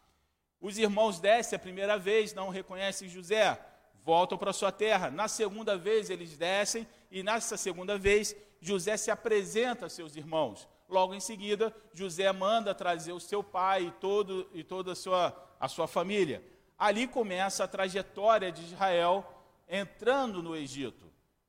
Os 0.59 0.79
irmãos 0.79 1.21
descem 1.21 1.55
a 1.55 1.61
primeira 1.61 1.99
vez, 1.99 2.33
não 2.33 2.49
reconhecem 2.49 3.11
José, 3.11 3.61
voltam 4.03 4.39
para 4.39 4.55
sua 4.55 4.73
terra. 4.73 5.11
Na 5.11 5.29
segunda 5.29 5.77
vez 5.77 6.09
eles 6.09 6.35
descem, 6.35 6.89
e 7.11 7.23
nessa 7.23 7.59
segunda 7.59 7.99
vez 7.99 8.35
José 8.59 8.97
se 8.97 9.11
apresenta 9.11 9.85
a 9.85 9.91
seus 9.91 10.17
irmãos. 10.17 10.67
Logo 10.89 11.13
em 11.13 11.21
seguida, 11.21 11.71
José 11.93 12.33
manda 12.33 12.75
trazer 12.75 13.13
o 13.13 13.21
seu 13.21 13.45
pai 13.45 13.89
e, 13.89 13.91
todo, 14.01 14.49
e 14.55 14.65
toda 14.65 14.93
a 14.93 14.97
sua, 14.97 15.37
a 15.61 15.69
sua 15.69 15.87
família. 15.87 16.43
Ali 16.79 17.07
começa 17.07 17.65
a 17.65 17.69
trajetória 17.69 18.51
de 18.51 18.63
Israel 18.63 19.31
entrando 19.69 20.43
no 20.43 20.57
Egito. 20.57 21.05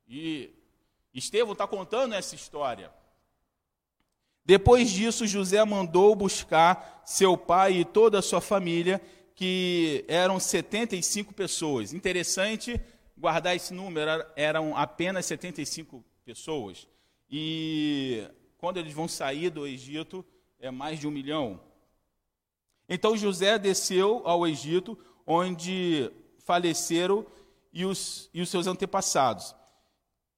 E 0.06 0.57
Estevão 1.14 1.54
está 1.54 1.68
contando 1.68 2.14
essa 2.14 2.36
história. 2.36 2.92
Depois 4.46 4.90
disso, 4.90 5.28
José 5.28 5.64
mandou 5.66 6.16
buscar 6.16 7.04
seu 7.06 7.38
pai 7.38 7.80
e 7.80 7.86
toda 7.86 8.20
a 8.20 8.22
sua 8.22 8.40
família, 8.40 9.02
que 9.36 10.06
eram 10.08 10.40
75 10.40 11.34
pessoas. 11.34 11.92
Interessante 11.92 12.80
guardar 13.18 13.56
esse 13.56 13.74
número, 13.74 14.26
eram 14.36 14.78
apenas 14.78 15.26
75 15.26 16.04
pessoas. 16.24 16.88
E 17.30 18.26
quando 18.58 18.78
eles 18.78 18.94
vão 18.94 19.08
sair 19.08 19.50
do 19.50 19.68
Egito, 19.68 20.26
é 20.60 20.72
mais 20.72 21.00
de 21.00 21.08
um 21.08 21.12
milhão. 21.12 21.60
Então 22.88 23.18
José 23.18 23.60
desceu 23.60 24.22
ao 24.26 24.48
Egito, 24.48 24.98
onde 25.26 26.10
faleceram 26.40 27.26
e 27.74 27.84
os, 27.86 28.30
e 28.34 28.42
os 28.42 28.50
seus 28.50 28.66
antepassados. 28.66 29.54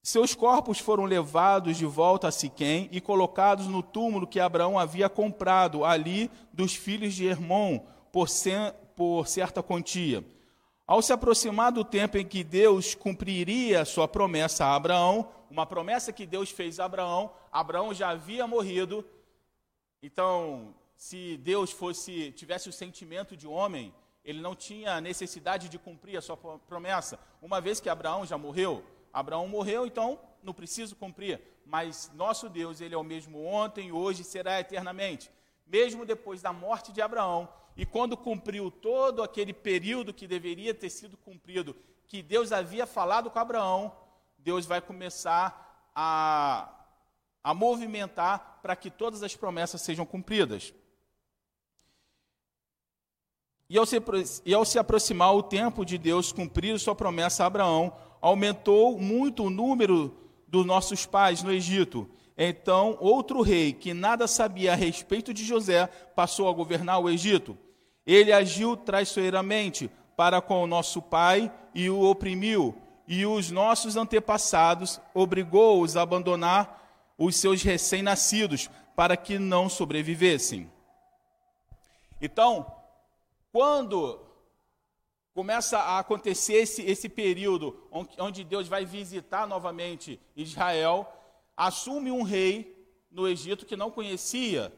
Seus 0.01 0.34
corpos 0.34 0.79
foram 0.79 1.03
levados 1.03 1.77
de 1.77 1.86
volta 1.86 2.29
a 2.29 2.32
Siquém 2.32 2.88
e 2.91 3.01
colocados 3.01 3.68
no 3.68 3.84
túmulo 3.84 4.25
que 4.25 4.39
Abraão 4.39 4.79
havia 4.79 5.10
comprado 5.10 5.84
ali 5.84 6.32
dos 6.53 6.74
filhos 6.74 7.13
de 7.13 7.25
Hermon 7.25 7.79
por, 8.12 8.27
por 8.96 9.27
certa 9.27 9.62
quantia. 9.62 10.24
Ao 10.88 11.01
se 11.01 11.13
aproximar 11.13 11.72
do 11.72 11.84
tempo 11.84 12.18
em 12.18 12.25
que 12.25 12.44
Deus 12.44 12.96
cumpriria 12.96 13.86
sua 13.86 14.08
promessa 14.08 14.65
a 14.65 14.75
Abraão, 14.75 15.29
uma 15.50 15.65
promessa 15.65 16.13
que 16.13 16.25
Deus 16.25 16.50
fez 16.50 16.79
a 16.79 16.86
Abraão, 16.86 17.32
Abraão 17.51 17.94
já 17.94 18.10
havia 18.10 18.48
morrido. 18.48 19.06
Então, 20.01 20.74
se 20.96 21.38
Deus 21.38 21.72
fosse 21.72 22.32
tivesse 22.32 22.70
o 22.70 22.74
sentimento 22.74 23.38
de 23.38 23.46
homem, 23.46 23.94
ele 24.24 24.41
não 24.41 24.56
tinha 24.56 25.00
necessidade 25.01 25.70
de 25.70 25.77
cumprir 25.77 26.18
a 26.18 26.22
sua 26.22 26.38
promessa, 26.38 27.20
uma 27.41 27.60
vez 27.60 27.79
que 27.79 27.89
Abraão 27.89 28.25
já 28.25 28.38
morreu. 28.38 28.84
Abraão 29.13 29.48
morreu, 29.48 29.86
então 29.86 30.20
não 30.44 30.54
preciso 30.54 30.96
cumprir. 30.96 31.42
Mas 31.66 32.12
nosso 32.13 32.50
Deus, 32.50 32.82
ele 32.82 32.96
é 32.96 32.98
o 32.98 33.04
mesmo 33.04 33.44
ontem, 33.46 33.92
hoje 33.92 34.22
e 34.22 34.25
será 34.25 34.60
eternamente. 34.60 35.30
Mesmo 35.68 36.06
depois 36.06 36.42
da 36.42 36.51
morte 36.51 36.92
de 36.92 37.01
Abraão, 37.01 37.48
e 37.78 37.86
quando 37.86 38.18
cumpriu 38.18 38.70
todo 38.70 39.24
aquele 39.24 39.54
período 39.54 40.13
que 40.13 40.28
deveria 40.28 40.74
ter 40.74 40.89
sido 40.89 41.16
cumprido, 41.16 41.75
que 42.08 42.22
Deus 42.22 42.51
havia 42.51 42.86
falado 42.86 43.30
com 43.30 43.39
Abraão, 43.39 43.96
Deus 44.38 44.66
vai 44.66 44.82
começar 44.82 45.89
a, 45.94 46.70
a 47.44 47.54
movimentar 47.54 48.60
para 48.62 48.75
que 48.75 48.89
todas 48.89 49.22
as 49.24 49.36
promessas 49.36 49.82
sejam 49.82 50.06
cumpridas. 50.06 50.74
E 53.70 53.78
ao, 53.78 53.86
se, 53.86 54.01
e 54.44 54.54
ao 54.54 54.66
se 54.66 54.80
aproximar 54.80 55.36
o 55.36 55.44
tempo 55.44 55.86
de 55.86 55.98
Deus 55.98 56.32
cumprir 56.32 56.80
sua 56.80 56.96
promessa 56.96 57.44
a 57.44 57.48
Abraão, 57.48 57.96
aumentou 58.22 59.00
muito 59.00 59.46
o 59.46 59.50
número 59.50 60.16
dos 60.48 60.66
nossos 60.66 61.06
pais 61.06 61.44
no 61.44 61.52
Egito. 61.52 62.10
Então, 62.38 62.98
outro 63.00 63.42
rei, 63.42 63.74
que 63.74 63.94
nada 63.94 64.28
sabia 64.28 64.74
a 64.74 64.76
respeito 64.76 65.34
de 65.34 65.44
José, 65.44 65.88
passou 66.16 66.50
a 66.50 66.54
governar 66.54 67.00
o 67.00 67.10
Egito. 67.10 67.58
Ele 68.06 68.32
agiu 68.32 68.78
traiçoeiramente 68.78 69.90
para 70.16 70.42
com 70.42 70.64
o 70.64 70.68
nosso 70.68 71.02
pai 71.02 71.52
e 71.74 71.90
o 71.90 72.02
oprimiu, 72.02 72.76
e 73.08 73.26
os 73.26 73.52
nossos 73.52 73.96
antepassados 73.96 75.00
obrigou-os 75.14 75.98
a 75.98 76.02
abandonar 76.02 77.14
os 77.18 77.36
seus 77.36 77.62
recém-nascidos 77.62 78.70
para 78.96 79.18
que 79.18 79.40
não 79.40 79.68
sobrevivessem. 79.68 80.72
Então, 82.22 82.66
quando 83.52 84.20
começa 85.39 85.79
a 85.79 86.00
acontecer 86.00 86.55
esse, 86.55 86.81
esse 86.81 87.08
período 87.08 87.81
onde 88.17 88.43
Deus 88.43 88.67
vai 88.67 88.84
visitar 88.84 89.48
novamente 89.48 90.19
Israel, 90.36 91.08
assume 91.55 92.12
um 92.12 92.24
rei 92.24 92.77
no 93.10 93.25
Egito 93.25 93.65
que 93.65 93.77
não 93.77 93.89
conhecia 93.89 94.69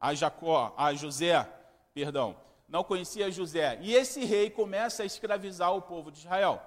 a 0.00 0.12
Jacó, 0.12 0.74
a 0.76 0.92
José, 0.94 1.48
perdão, 1.94 2.36
não 2.68 2.82
conhecia 2.82 3.30
José. 3.30 3.78
E 3.82 3.94
esse 3.94 4.24
rei 4.24 4.50
começa 4.50 5.04
a 5.04 5.06
escravizar 5.06 5.72
o 5.72 5.80
povo 5.80 6.10
de 6.10 6.18
Israel. 6.18 6.60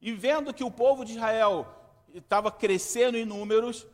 E 0.00 0.10
vendo 0.10 0.54
que 0.54 0.64
o 0.64 0.70
povo 0.70 1.04
de 1.04 1.12
Israel 1.12 1.66
estava 2.14 2.50
crescendo 2.50 3.18
em 3.18 3.26
números, 3.26 3.86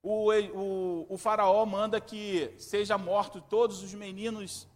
o, 0.00 0.30
o, 0.30 1.06
o, 1.08 1.18
faraó 1.18 1.66
manda 1.66 2.00
que 2.00 2.54
seja 2.58 2.96
morto 2.96 3.40
todos 3.40 3.82
os 3.82 3.92
meninos 3.92 4.68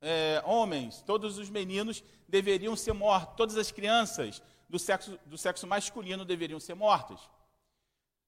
é, 0.00 0.42
homens, 0.44 1.02
todos 1.02 1.38
os 1.38 1.50
meninos 1.50 2.02
deveriam 2.28 2.76
ser 2.76 2.92
mortos, 2.92 3.36
todas 3.36 3.56
as 3.56 3.70
crianças 3.70 4.42
do 4.68 4.78
sexo, 4.78 5.18
do 5.26 5.38
sexo 5.38 5.66
masculino 5.66 6.24
deveriam 6.24 6.60
ser 6.60 6.74
mortas. 6.74 7.20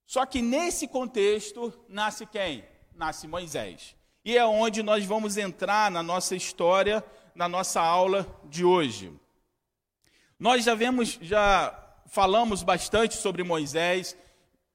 Só 0.07 0.25
que 0.25 0.41
nesse 0.41 0.89
contexto 0.89 1.73
nasce 1.89 2.25
quem? 2.25 2.65
Nasce 2.95 3.27
Moisés. 3.27 3.95
E 4.25 4.37
é 4.37 4.45
onde 4.45 4.83
nós 4.83 5.05
vamos 5.05 5.37
entrar 5.37 5.91
na 5.91 6.03
nossa 6.03 6.35
história, 6.35 7.05
na 7.35 7.49
nossa 7.49 7.81
aula 7.81 8.27
de 8.45 8.65
hoje. 8.65 9.13
Nós 10.39 10.65
já 10.65 10.75
vemos, 10.75 11.19
já 11.21 11.77
falamos 12.07 12.63
bastante 12.63 13.17
sobre 13.17 13.43
Moisés 13.43 14.17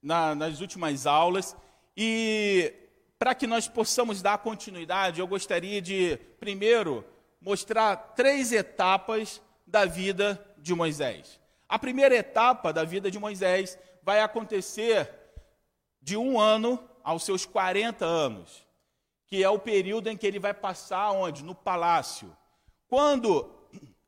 na, 0.02 0.34
nas 0.34 0.60
últimas 0.60 1.06
aulas, 1.06 1.56
e 1.96 2.72
para 3.18 3.34
que 3.34 3.46
nós 3.46 3.68
possamos 3.68 4.20
dar 4.20 4.38
continuidade, 4.38 5.20
eu 5.20 5.26
gostaria 5.26 5.80
de, 5.80 6.16
primeiro, 6.38 7.04
mostrar 7.40 7.96
três 7.96 8.52
etapas 8.52 9.40
da 9.66 9.84
vida 9.84 10.44
de 10.58 10.74
Moisés. 10.74 11.40
A 11.68 11.78
primeira 11.78 12.14
etapa 12.14 12.72
da 12.72 12.84
vida 12.84 13.10
de 13.10 13.18
Moisés 13.18 13.78
vai 14.02 14.20
acontecer 14.20 15.10
de 16.00 16.16
um 16.16 16.38
ano 16.38 16.78
aos 17.02 17.24
seus 17.24 17.46
40 17.46 18.04
anos, 18.04 18.66
que 19.26 19.42
é 19.42 19.48
o 19.48 19.58
período 19.58 20.08
em 20.08 20.16
que 20.16 20.26
ele 20.26 20.38
vai 20.38 20.52
passar 20.52 21.10
onde? 21.12 21.42
No 21.42 21.54
palácio. 21.54 22.36
Quando 22.86 23.50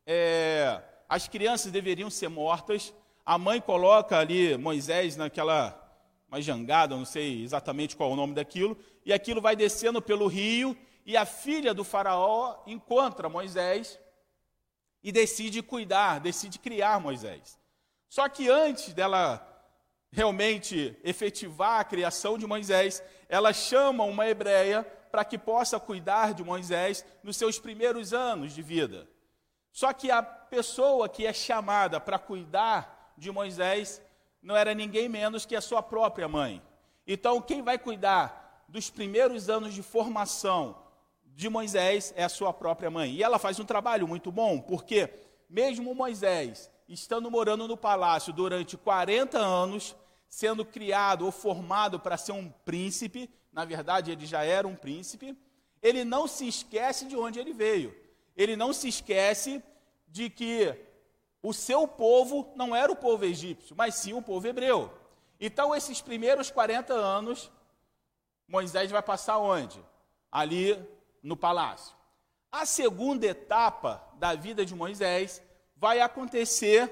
é, 0.07 0.81
as 1.09 1.27
crianças 1.27 1.73
deveriam 1.73 2.11
ser 2.11 2.29
mortas, 2.29 2.93
a 3.25 3.39
mãe 3.39 3.61
coloca 3.61 4.19
ali 4.19 4.57
Moisés 4.57 5.17
naquela 5.17 5.86
uma 6.29 6.41
jangada, 6.41 6.97
não 6.97 7.05
sei 7.05 7.43
exatamente 7.43 7.97
qual 7.97 8.11
é 8.11 8.13
o 8.13 8.17
nome 8.17 8.35
daquilo, 8.35 8.77
e 9.05 9.13
aquilo 9.13 9.41
vai 9.41 9.55
descendo 9.55 10.03
pelo 10.03 10.27
rio, 10.27 10.77
e 11.05 11.17
a 11.17 11.25
filha 11.25 11.73
do 11.73 11.85
faraó 11.85 12.63
encontra 12.67 13.29
Moisés 13.29 13.99
e 15.03 15.13
decide 15.13 15.63
cuidar, 15.63 16.19
decide 16.19 16.59
criar 16.59 17.01
Moisés. 17.01 17.59
Só 18.09 18.29
que 18.29 18.49
antes 18.49 18.93
dela 18.93 19.47
realmente 20.11 20.99
efetivar 21.05 21.81
a 21.81 21.85
criação 21.85 22.37
de 22.37 22.47
Moisés, 22.47 23.03
ela 23.29 23.53
chama 23.53 24.05
uma 24.05 24.27
hebreia 24.27 24.83
para 25.11 25.25
que 25.25 25.39
possa 25.39 25.79
cuidar 25.79 26.35
de 26.35 26.43
Moisés 26.43 27.05
nos 27.23 27.37
seus 27.37 27.59
primeiros 27.59 28.13
anos 28.13 28.53
de 28.53 28.63
vida. 28.63 29.09
Só 29.73 29.93
que 29.93 30.11
a 30.11 30.23
pessoa 30.23 31.09
que 31.09 31.27
é 31.27 31.33
chamada 31.33 32.01
para 32.01 32.19
cuidar 32.19 33.15
de 33.17 33.31
Moisés 33.31 34.01
não 34.47 34.57
era 34.57 34.73
ninguém 34.73 35.09
menos 35.09 35.45
que 35.45 35.57
a 35.57 35.61
sua 35.61 35.83
própria 35.83 36.29
mãe. 36.29 36.63
Então, 37.05 37.43
quem 37.43 37.63
vai 37.63 37.77
cuidar 37.77 38.65
dos 38.69 38.89
primeiros 38.89 39.51
anos 39.51 39.75
de 39.75 39.83
formação 39.83 40.81
de 41.25 41.49
Moisés 41.49 42.15
é 42.17 42.23
a 42.23 42.29
sua 42.29 42.53
própria 42.53 42.89
mãe. 42.89 43.13
E 43.13 43.25
ela 43.25 43.41
faz 43.41 43.59
um 43.59 43.65
trabalho 43.65 44.07
muito 44.07 44.31
bom, 44.31 44.61
porque 44.61 45.13
mesmo 45.51 45.93
Moisés 45.97 46.71
estando 46.89 47.29
morando 47.29 47.67
no 47.67 47.77
palácio 47.77 48.33
durante 48.33 48.77
40 48.77 49.37
anos, 49.37 49.97
sendo 50.29 50.65
criado 50.65 51.25
ou 51.25 51.33
formado 51.33 51.99
para 51.99 52.17
ser 52.17 52.31
um 52.31 52.49
príncipe, 52.65 53.29
na 53.53 53.65
verdade 53.65 54.13
ele 54.13 54.27
já 54.27 54.45
era 54.45 54.69
um 54.69 54.77
príncipe, 54.77 55.37
ele 55.83 56.05
não 56.05 56.29
se 56.29 56.47
esquece 56.47 57.07
de 57.07 57.17
onde 57.17 57.41
ele 57.41 57.53
veio. 57.53 57.93
Ele 58.37 58.55
não 58.55 58.73
se 58.73 58.87
esquece 58.87 59.61
de 60.07 60.31
que 60.31 60.73
o 61.43 61.53
seu 61.53 61.87
povo 61.87 62.53
não 62.57 62.75
era 62.75 62.91
o 62.91 62.97
povo 62.97 63.25
egípcio, 63.25 63.77
mas 63.77 63.95
sim 63.95 64.13
o 64.13 64.23
povo 64.23 64.47
hebreu. 64.47 64.93
Então, 65.41 65.75
esses 65.75 66.01
primeiros 66.01 66.51
40 66.51 66.93
anos, 66.93 67.51
Moisés 68.49 68.91
vai 68.91 69.03
passar 69.03 69.39
onde? 69.39 69.85
Ali 70.31 70.79
no 71.23 71.37
palácio. 71.37 71.95
A 72.51 72.65
segunda 72.65 73.27
etapa 73.27 74.03
da 74.15 74.35
vida 74.35 74.65
de 74.65 74.75
Moisés 74.75 75.43
vai 75.77 76.01
acontecer 76.01 76.91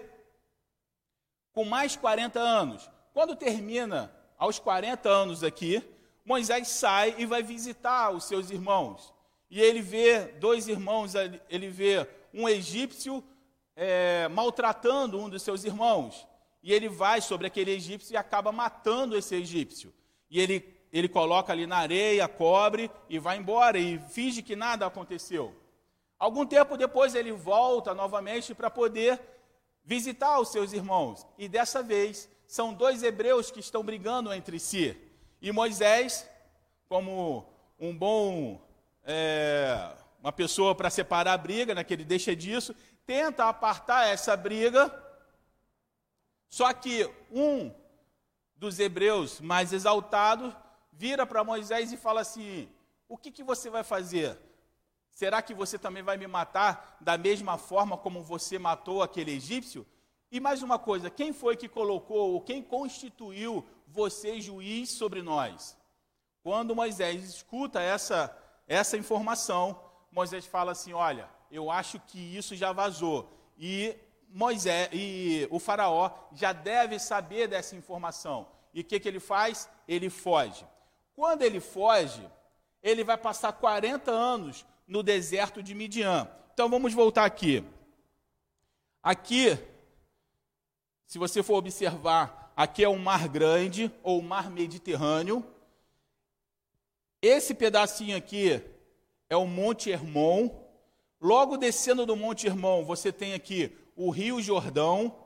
com 1.53 1.65
mais 1.65 1.97
40 1.97 2.39
anos. 2.39 2.91
Quando 3.13 3.37
termina 3.37 4.15
aos 4.37 4.59
40 4.59 5.09
anos 5.09 5.43
aqui, 5.43 5.83
Moisés 6.25 6.69
sai 6.69 7.15
e 7.19 7.25
vai 7.25 7.43
visitar 7.43 8.11
os 8.11 8.25
seus 8.25 8.51
irmãos. 8.51 9.15
E 9.49 9.61
ele 9.61 9.81
vê 9.81 10.25
dois 10.39 10.69
irmãos, 10.69 11.15
ele 11.49 11.69
vê 11.69 12.07
um 12.33 12.49
egípcio 12.49 13.23
é, 13.76 14.28
maltratando 14.28 15.19
um 15.19 15.28
dos 15.28 15.43
seus 15.43 15.64
irmãos. 15.64 16.26
E 16.62 16.73
ele 16.73 16.88
vai 16.88 17.21
sobre 17.21 17.47
aquele 17.47 17.73
egípcio 17.73 18.14
e 18.14 18.16
acaba 18.16 18.50
matando 18.50 19.16
esse 19.16 19.35
egípcio. 19.35 19.93
E 20.31 20.40
ele 20.40 20.75
ele 20.95 21.09
coloca 21.09 21.52
ali 21.52 21.66
na 21.66 21.78
areia, 21.78 22.28
cobre 22.28 22.88
e 23.09 23.19
vai 23.19 23.37
embora 23.37 23.76
e 23.76 23.99
finge 24.11 24.40
que 24.40 24.54
nada 24.54 24.87
aconteceu. 24.87 25.52
Algum 26.16 26.47
tempo 26.47 26.76
depois 26.76 27.16
ele 27.16 27.33
volta 27.33 27.93
novamente 27.93 28.54
para 28.54 28.71
poder 28.71 29.21
visitar 29.85 30.38
os 30.38 30.52
seus 30.52 30.73
irmãos. 30.73 31.26
E 31.37 31.49
dessa 31.49 31.83
vez 31.83 32.28
são 32.47 32.73
dois 32.73 33.02
hebreus 33.02 33.50
que 33.50 33.59
estão 33.59 33.83
brigando 33.83 34.33
entre 34.33 34.61
si. 34.61 34.97
E 35.43 35.50
Moisés, 35.50 36.31
como 36.88 37.45
um 37.76 37.93
bom. 37.93 38.61
É, 39.02 39.90
uma 40.21 40.33
pessoa 40.33 40.75
para 40.75 40.88
separar 40.88 41.35
a 41.35 41.37
briga, 41.37 41.75
né, 41.75 41.85
que 41.85 41.93
ele 41.93 42.04
deixa 42.04 42.35
disso, 42.35 42.75
tenta 43.07 43.49
apartar 43.49 44.07
essa 44.07 44.37
briga. 44.37 44.93
Só 46.49 46.73
que 46.73 47.11
um 47.31 47.73
dos 48.57 48.79
hebreus 48.79 49.41
mais 49.41 49.73
exaltados 49.73 50.55
vira 50.93 51.27
para 51.27 51.45
Moisés 51.45 51.93
e 51.93 51.97
fala 51.97 52.21
assim: 52.21 52.69
O 53.09 53.17
que, 53.17 53.31
que 53.31 53.43
você 53.43 53.69
vai 53.69 53.83
fazer? 53.83 54.39
Será 55.11 55.41
que 55.41 55.55
você 55.55 55.79
também 55.79 56.03
vai 56.03 56.17
me 56.17 56.27
matar 56.27 56.97
da 57.01 57.17
mesma 57.17 57.57
forma 57.57 57.97
como 57.97 58.23
você 58.23 58.59
matou 58.59 59.03
aquele 59.03 59.33
egípcio? 59.33 59.87
E 60.31 60.41
mais 60.41 60.63
uma 60.63 60.79
coisa: 60.79 61.11
quem 61.11 61.33
foi 61.33 61.57
que 61.57 61.69
colocou, 61.69 62.33
ou 62.33 62.41
quem 62.41 62.63
constituiu 62.63 63.65
você 63.87 64.41
juiz 64.41 64.91
sobre 64.91 65.23
nós? 65.23 65.77
Quando 66.43 66.75
Moisés 66.75 67.25
escuta 67.25 67.81
essa, 67.81 68.37
essa 68.67 68.97
informação, 68.97 69.81
Moisés 70.11 70.47
fala 70.47 70.73
assim: 70.73 70.93
Olha, 70.93 71.29
eu 71.55 71.71
acho 71.71 72.01
que 72.01 72.19
isso 72.19 72.57
já 72.57 72.73
vazou. 72.73 73.31
E 73.57 73.97
Moisés 74.29 74.89
e 74.93 75.47
o 75.51 75.61
faraó 75.61 76.11
já 76.33 76.53
deve 76.53 76.99
saber 76.99 77.47
dessa 77.47 77.77
informação. 77.77 78.49
E 78.73 78.81
o 78.81 78.85
que, 78.85 78.99
que 78.99 79.07
ele 79.07 79.21
faz? 79.21 79.69
Ele 79.87 80.11
foge. 80.11 80.67
Quando 81.15 81.43
ele 81.43 81.61
foge, 81.61 82.29
ele 82.83 83.05
vai 83.05 83.17
passar 83.17 83.53
40 83.53 84.11
anos 84.11 84.67
no 84.85 85.01
deserto 85.01 85.63
de 85.63 85.75
Midian. 85.75 86.29
Então 86.53 86.69
vamos 86.69 86.93
voltar 86.93 87.25
aqui. 87.25 87.65
Aqui, 89.01 89.57
se 91.07 91.19
você 91.19 91.41
for 91.41 91.55
observar, 91.55 92.53
aqui 92.57 92.83
é 92.83 92.89
o 92.89 92.99
Mar 92.99 93.29
Grande 93.29 93.93
ou 94.03 94.19
o 94.19 94.23
Mar 94.23 94.51
Mediterrâneo. 94.51 95.47
Esse 97.23 97.55
pedacinho 97.55 98.17
aqui 98.17 98.61
é 99.31 99.37
o 99.37 99.47
Monte 99.47 99.91
Hermon. 99.91 100.63
Logo 101.25 101.57
descendo 101.57 102.04
do 102.04 102.14
Monte 102.14 102.47
Hermon, 102.47 102.85
você 102.85 103.11
tem 103.11 103.33
aqui 103.33 103.75
o 103.97 104.11
Rio 104.11 104.43
Jordão. 104.43 105.16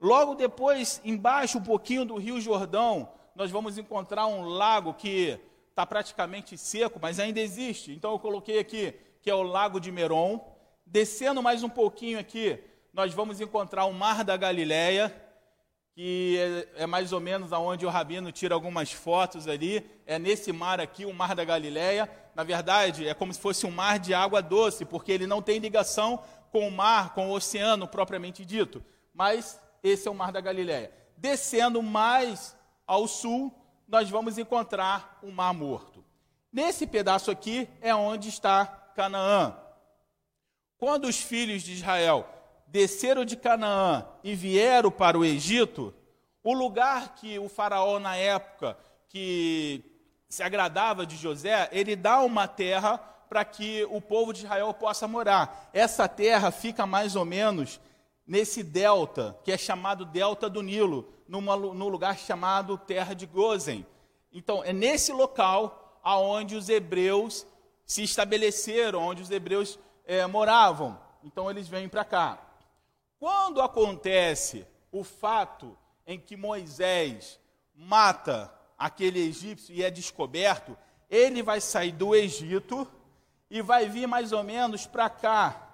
Logo 0.00 0.34
depois, 0.34 1.00
embaixo 1.04 1.58
um 1.58 1.62
pouquinho 1.62 2.04
do 2.04 2.16
Rio 2.16 2.40
Jordão, 2.40 3.08
nós 3.36 3.48
vamos 3.48 3.78
encontrar 3.78 4.26
um 4.26 4.42
lago 4.42 4.94
que 4.94 5.38
está 5.70 5.86
praticamente 5.86 6.58
seco, 6.58 6.98
mas 7.00 7.20
ainda 7.20 7.38
existe. 7.38 7.92
Então 7.92 8.10
eu 8.10 8.18
coloquei 8.18 8.58
aqui 8.58 8.92
que 9.22 9.30
é 9.30 9.34
o 9.34 9.44
Lago 9.44 9.78
de 9.78 9.92
Meron. 9.92 10.44
Descendo 10.84 11.40
mais 11.40 11.62
um 11.62 11.68
pouquinho 11.68 12.18
aqui, 12.18 12.58
nós 12.92 13.14
vamos 13.14 13.40
encontrar 13.40 13.84
o 13.84 13.92
Mar 13.92 14.24
da 14.24 14.36
Galileia, 14.36 15.14
que 15.94 16.36
é, 16.76 16.82
é, 16.82 16.86
mais 16.86 17.12
ou 17.12 17.20
menos 17.20 17.52
aonde 17.52 17.86
o 17.86 17.90
rabino 17.90 18.32
tira 18.32 18.56
algumas 18.56 18.90
fotos 18.90 19.46
ali. 19.46 19.88
É 20.04 20.18
nesse 20.18 20.52
mar 20.52 20.80
aqui, 20.80 21.06
o 21.06 21.14
Mar 21.14 21.36
da 21.36 21.44
Galileia. 21.44 22.10
Na 22.38 22.44
verdade, 22.44 23.08
é 23.08 23.14
como 23.14 23.34
se 23.34 23.40
fosse 23.40 23.66
um 23.66 23.70
mar 23.72 23.98
de 23.98 24.14
água 24.14 24.40
doce, 24.40 24.84
porque 24.84 25.10
ele 25.10 25.26
não 25.26 25.42
tem 25.42 25.58
ligação 25.58 26.22
com 26.52 26.68
o 26.68 26.70
mar, 26.70 27.12
com 27.12 27.28
o 27.28 27.32
oceano 27.32 27.88
propriamente 27.88 28.44
dito. 28.44 28.80
Mas 29.12 29.60
esse 29.82 30.06
é 30.06 30.10
o 30.12 30.14
Mar 30.14 30.30
da 30.30 30.40
Galileia. 30.40 30.92
Descendo 31.16 31.82
mais 31.82 32.56
ao 32.86 33.08
sul, 33.08 33.52
nós 33.88 34.08
vamos 34.08 34.38
encontrar 34.38 35.18
o 35.20 35.32
Mar 35.32 35.52
Morto. 35.52 36.04
Nesse 36.52 36.86
pedaço 36.86 37.28
aqui 37.28 37.68
é 37.80 37.92
onde 37.92 38.28
está 38.28 38.66
Canaã. 38.94 39.56
Quando 40.78 41.08
os 41.08 41.20
filhos 41.20 41.64
de 41.64 41.72
Israel 41.72 42.24
desceram 42.68 43.24
de 43.24 43.36
Canaã 43.36 44.06
e 44.22 44.36
vieram 44.36 44.92
para 44.92 45.18
o 45.18 45.24
Egito, 45.24 45.92
o 46.44 46.52
lugar 46.52 47.16
que 47.16 47.36
o 47.36 47.48
faraó 47.48 47.98
na 47.98 48.14
época 48.14 48.78
que 49.08 49.87
se 50.28 50.42
agradava 50.42 51.06
de 51.06 51.16
José, 51.16 51.68
ele 51.72 51.96
dá 51.96 52.20
uma 52.20 52.46
terra 52.46 52.98
para 53.28 53.44
que 53.44 53.86
o 53.90 54.00
povo 54.00 54.32
de 54.32 54.44
Israel 54.44 54.72
possa 54.74 55.08
morar. 55.08 55.70
Essa 55.72 56.08
terra 56.08 56.50
fica 56.50 56.86
mais 56.86 57.16
ou 57.16 57.24
menos 57.24 57.80
nesse 58.26 58.62
delta, 58.62 59.38
que 59.42 59.50
é 59.50 59.56
chamado 59.56 60.04
Delta 60.04 60.50
do 60.50 60.62
Nilo, 60.62 61.08
numa, 61.26 61.56
no 61.56 61.88
lugar 61.88 62.18
chamado 62.18 62.76
Terra 62.76 63.14
de 63.14 63.26
Gozen. 63.26 63.86
Então, 64.32 64.62
é 64.62 64.72
nesse 64.72 65.12
local 65.12 65.98
aonde 66.02 66.54
os 66.54 66.68
hebreus 66.68 67.46
se 67.86 68.02
estabeleceram, 68.02 69.00
onde 69.00 69.22
os 69.22 69.30
hebreus 69.30 69.78
é, 70.04 70.26
moravam. 70.26 70.98
Então, 71.24 71.50
eles 71.50 71.68
vêm 71.68 71.88
para 71.88 72.04
cá. 72.04 72.38
Quando 73.18 73.62
acontece 73.62 74.66
o 74.92 75.02
fato 75.02 75.76
em 76.06 76.20
que 76.20 76.36
Moisés 76.36 77.40
mata 77.74 78.52
aquele 78.78 79.18
egípcio 79.18 79.74
e 79.74 79.82
é 79.82 79.90
descoberto, 79.90 80.76
ele 81.10 81.42
vai 81.42 81.60
sair 81.60 81.92
do 81.92 82.14
Egito 82.14 82.86
e 83.50 83.60
vai 83.60 83.88
vir 83.88 84.06
mais 84.06 84.32
ou 84.32 84.42
menos 84.44 84.86
para 84.86 85.08
cá, 85.10 85.68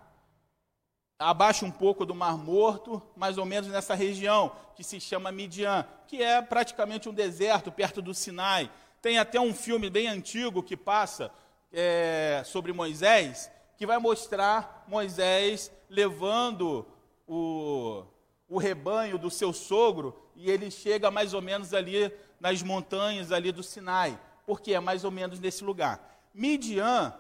abaixo 1.18 1.66
um 1.66 1.70
pouco 1.70 2.06
do 2.06 2.14
Mar 2.14 2.36
Morto, 2.36 3.02
mais 3.16 3.36
ou 3.36 3.44
menos 3.44 3.68
nessa 3.70 3.94
região 3.94 4.52
que 4.74 4.82
se 4.82 5.00
chama 5.00 5.30
Midian, 5.30 5.86
que 6.06 6.22
é 6.22 6.40
praticamente 6.40 7.08
um 7.08 7.14
deserto 7.14 7.70
perto 7.70 8.00
do 8.00 8.14
Sinai. 8.14 8.70
Tem 9.02 9.18
até 9.18 9.40
um 9.40 9.54
filme 9.54 9.90
bem 9.90 10.08
antigo 10.08 10.62
que 10.62 10.76
passa 10.76 11.30
é, 11.72 12.42
sobre 12.44 12.72
Moisés, 12.72 13.50
que 13.76 13.86
vai 13.86 13.98
mostrar 13.98 14.84
Moisés 14.88 15.70
levando 15.88 16.86
o, 17.26 18.04
o 18.48 18.58
rebanho 18.58 19.18
do 19.18 19.30
seu 19.30 19.52
sogro 19.52 20.16
e 20.34 20.50
ele 20.50 20.70
chega 20.70 21.10
mais 21.10 21.34
ou 21.34 21.42
menos 21.42 21.74
ali 21.74 22.12
nas 22.44 22.62
montanhas 22.62 23.33
ali 23.33 23.50
do 23.50 23.62
Sinai, 23.62 24.20
porque 24.44 24.74
é 24.74 24.78
mais 24.78 25.02
ou 25.02 25.11
menos 25.11 25.40
nesse 25.40 25.64
lugar. 25.64 25.98
Midian 26.35 27.14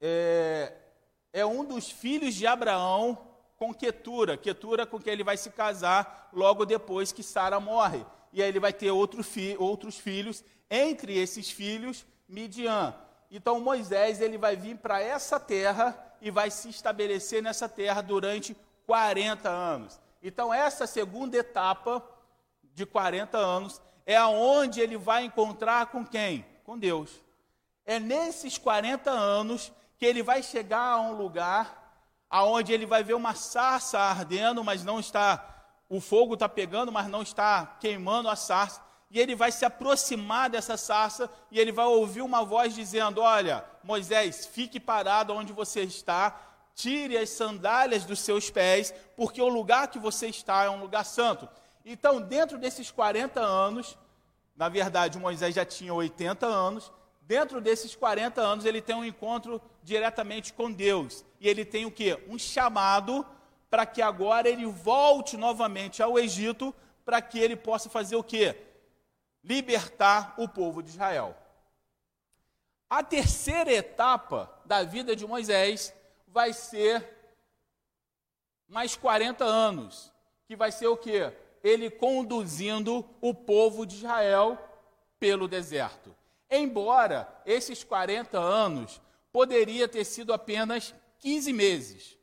é, 0.00 0.72
é 1.34 1.44
um 1.44 1.62
dos 1.62 1.90
filhos 1.90 2.34
de 2.34 2.46
Abraão 2.46 3.18
com 3.58 3.74
Quetura, 3.74 4.38
Quetura 4.38 4.86
com 4.86 4.98
quem 4.98 5.12
ele 5.12 5.22
vai 5.22 5.36
se 5.36 5.50
casar 5.50 6.30
logo 6.32 6.64
depois 6.64 7.12
que 7.12 7.22
Sara 7.22 7.60
morre. 7.60 8.06
E 8.32 8.42
aí 8.42 8.48
ele 8.48 8.58
vai 8.58 8.72
ter 8.72 8.90
outro 8.90 9.22
fi, 9.22 9.54
outros 9.58 9.98
filhos, 9.98 10.42
entre 10.70 11.18
esses 11.18 11.50
filhos, 11.50 12.06
Midian. 12.26 12.94
Então 13.30 13.60
Moisés 13.60 14.22
ele 14.22 14.38
vai 14.38 14.56
vir 14.56 14.78
para 14.78 15.02
essa 15.02 15.38
terra 15.38 15.94
e 16.22 16.30
vai 16.30 16.50
se 16.50 16.70
estabelecer 16.70 17.42
nessa 17.42 17.68
terra 17.68 18.00
durante 18.00 18.56
40 18.86 19.46
anos. 19.46 20.00
Então 20.22 20.54
essa 20.54 20.86
segunda 20.86 21.36
etapa 21.36 22.02
de 22.78 22.86
40 22.86 23.36
anos 23.36 23.82
é 24.06 24.16
aonde 24.16 24.80
ele 24.80 24.96
vai 24.96 25.24
encontrar 25.24 25.86
com 25.86 26.06
quem? 26.06 26.46
Com 26.64 26.78
Deus. 26.78 27.10
É 27.84 27.98
nesses 27.98 28.56
40 28.56 29.10
anos 29.10 29.70
que 29.98 30.06
ele 30.06 30.22
vai 30.22 30.42
chegar 30.42 30.92
a 30.92 31.00
um 31.00 31.12
lugar 31.12 31.76
aonde 32.30 32.72
ele 32.72 32.86
vai 32.86 33.02
ver 33.02 33.14
uma 33.14 33.34
sarça 33.34 33.98
ardendo, 33.98 34.62
mas 34.62 34.84
não 34.84 35.00
está, 35.00 35.66
o 35.88 36.00
fogo 36.00 36.34
está 36.34 36.48
pegando, 36.48 36.92
mas 36.92 37.08
não 37.08 37.22
está 37.22 37.76
queimando 37.80 38.28
a 38.28 38.36
sarça. 38.36 38.82
E 39.10 39.18
ele 39.18 39.34
vai 39.34 39.50
se 39.50 39.64
aproximar 39.64 40.50
dessa 40.50 40.76
sarça 40.76 41.30
e 41.50 41.58
ele 41.58 41.72
vai 41.72 41.86
ouvir 41.86 42.20
uma 42.20 42.44
voz 42.44 42.74
dizendo: 42.74 43.22
Olha, 43.22 43.64
Moisés, 43.82 44.46
fique 44.46 44.78
parado 44.78 45.34
onde 45.34 45.50
você 45.52 45.80
está, 45.82 46.38
tire 46.74 47.16
as 47.16 47.30
sandálias 47.30 48.04
dos 48.04 48.20
seus 48.20 48.50
pés, 48.50 48.92
porque 49.16 49.40
o 49.40 49.48
lugar 49.48 49.88
que 49.88 49.98
você 49.98 50.28
está 50.28 50.64
é 50.64 50.70
um 50.70 50.80
lugar 50.80 51.04
santo. 51.04 51.48
Então, 51.90 52.20
dentro 52.20 52.58
desses 52.58 52.90
40 52.90 53.40
anos, 53.40 53.96
na 54.54 54.68
verdade, 54.68 55.18
Moisés 55.18 55.54
já 55.54 55.64
tinha 55.64 55.94
80 55.94 56.44
anos, 56.44 56.92
dentro 57.22 57.62
desses 57.62 57.96
40 57.96 58.42
anos, 58.42 58.66
ele 58.66 58.82
tem 58.82 58.94
um 58.94 59.06
encontro 59.06 59.58
diretamente 59.82 60.52
com 60.52 60.70
Deus. 60.70 61.24
E 61.40 61.48
ele 61.48 61.64
tem 61.64 61.86
o 61.86 61.90
que? 61.90 62.22
Um 62.28 62.38
chamado 62.38 63.24
para 63.70 63.86
que 63.86 64.02
agora 64.02 64.50
ele 64.50 64.66
volte 64.66 65.38
novamente 65.38 66.02
ao 66.02 66.18
Egito, 66.18 66.74
para 67.06 67.22
que 67.22 67.38
ele 67.38 67.56
possa 67.56 67.88
fazer 67.88 68.16
o 68.16 68.22
que? 68.22 68.54
Libertar 69.42 70.34
o 70.36 70.46
povo 70.46 70.82
de 70.82 70.90
Israel. 70.90 71.34
A 72.90 73.02
terceira 73.02 73.72
etapa 73.72 74.54
da 74.66 74.82
vida 74.82 75.16
de 75.16 75.26
Moisés 75.26 75.94
vai 76.26 76.52
ser 76.52 77.32
mais 78.68 78.94
40 78.94 79.42
anos, 79.42 80.12
que 80.46 80.54
vai 80.54 80.70
ser 80.70 80.88
o 80.88 80.96
que? 80.96 81.32
Ele 81.68 81.90
conduzindo 81.90 83.04
o 83.20 83.34
povo 83.34 83.84
de 83.84 83.96
Israel 83.96 84.58
pelo 85.20 85.46
deserto. 85.46 86.14
Embora 86.50 87.28
esses 87.44 87.84
40 87.84 88.38
anos 88.38 89.00
poderia 89.32 89.86
ter 89.86 90.04
sido 90.04 90.32
apenas 90.32 90.94
15 91.18 91.52
meses. 91.52 92.18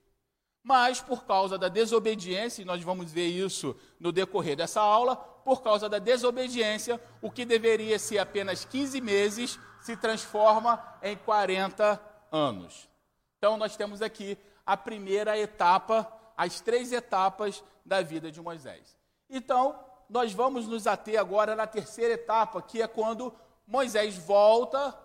Mas 0.63 0.99
por 0.99 1.25
causa 1.25 1.59
da 1.59 1.67
desobediência, 1.67 2.63
e 2.63 2.65
nós 2.65 2.81
vamos 2.81 3.11
ver 3.11 3.27
isso 3.27 3.75
no 3.99 4.11
decorrer 4.11 4.55
dessa 4.55 4.81
aula, 4.81 5.15
por 5.15 5.61
causa 5.61 5.87
da 5.87 5.99
desobediência, 5.99 6.99
o 7.21 7.29
que 7.29 7.45
deveria 7.45 7.99
ser 7.99 8.17
apenas 8.17 8.65
15 8.65 8.99
meses 8.99 9.59
se 9.79 9.95
transforma 9.95 10.83
em 11.03 11.15
40 11.15 12.01
anos. 12.31 12.89
Então 13.37 13.57
nós 13.57 13.77
temos 13.77 14.01
aqui 14.01 14.35
a 14.65 14.75
primeira 14.75 15.37
etapa, 15.37 16.11
as 16.35 16.59
três 16.61 16.91
etapas 16.91 17.63
da 17.85 18.01
vida 18.01 18.31
de 18.31 18.41
Moisés. 18.41 18.94
Então, 19.29 19.79
nós 20.09 20.31
vamos 20.33 20.67
nos 20.67 20.87
ater 20.87 21.19
agora 21.19 21.55
na 21.55 21.67
terceira 21.67 22.13
etapa, 22.13 22.61
que 22.61 22.81
é 22.81 22.87
quando 22.87 23.33
Moisés 23.67 24.17
volta 24.17 24.97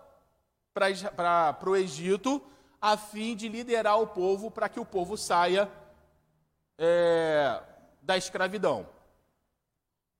para 0.73 1.57
o 1.69 1.75
Egito, 1.75 2.41
a 2.79 2.97
fim 2.97 3.35
de 3.35 3.47
liderar 3.47 3.99
o 3.99 4.07
povo 4.07 4.49
para 4.49 4.69
que 4.69 4.79
o 4.79 4.85
povo 4.85 5.17
saia 5.17 5.69
é, 6.77 7.61
da 8.01 8.17
escravidão. 8.17 8.87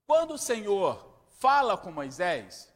Quando 0.06 0.34
o 0.34 0.38
Senhor 0.38 1.08
fala 1.40 1.78
com 1.78 1.92
Moisés, 1.92 2.72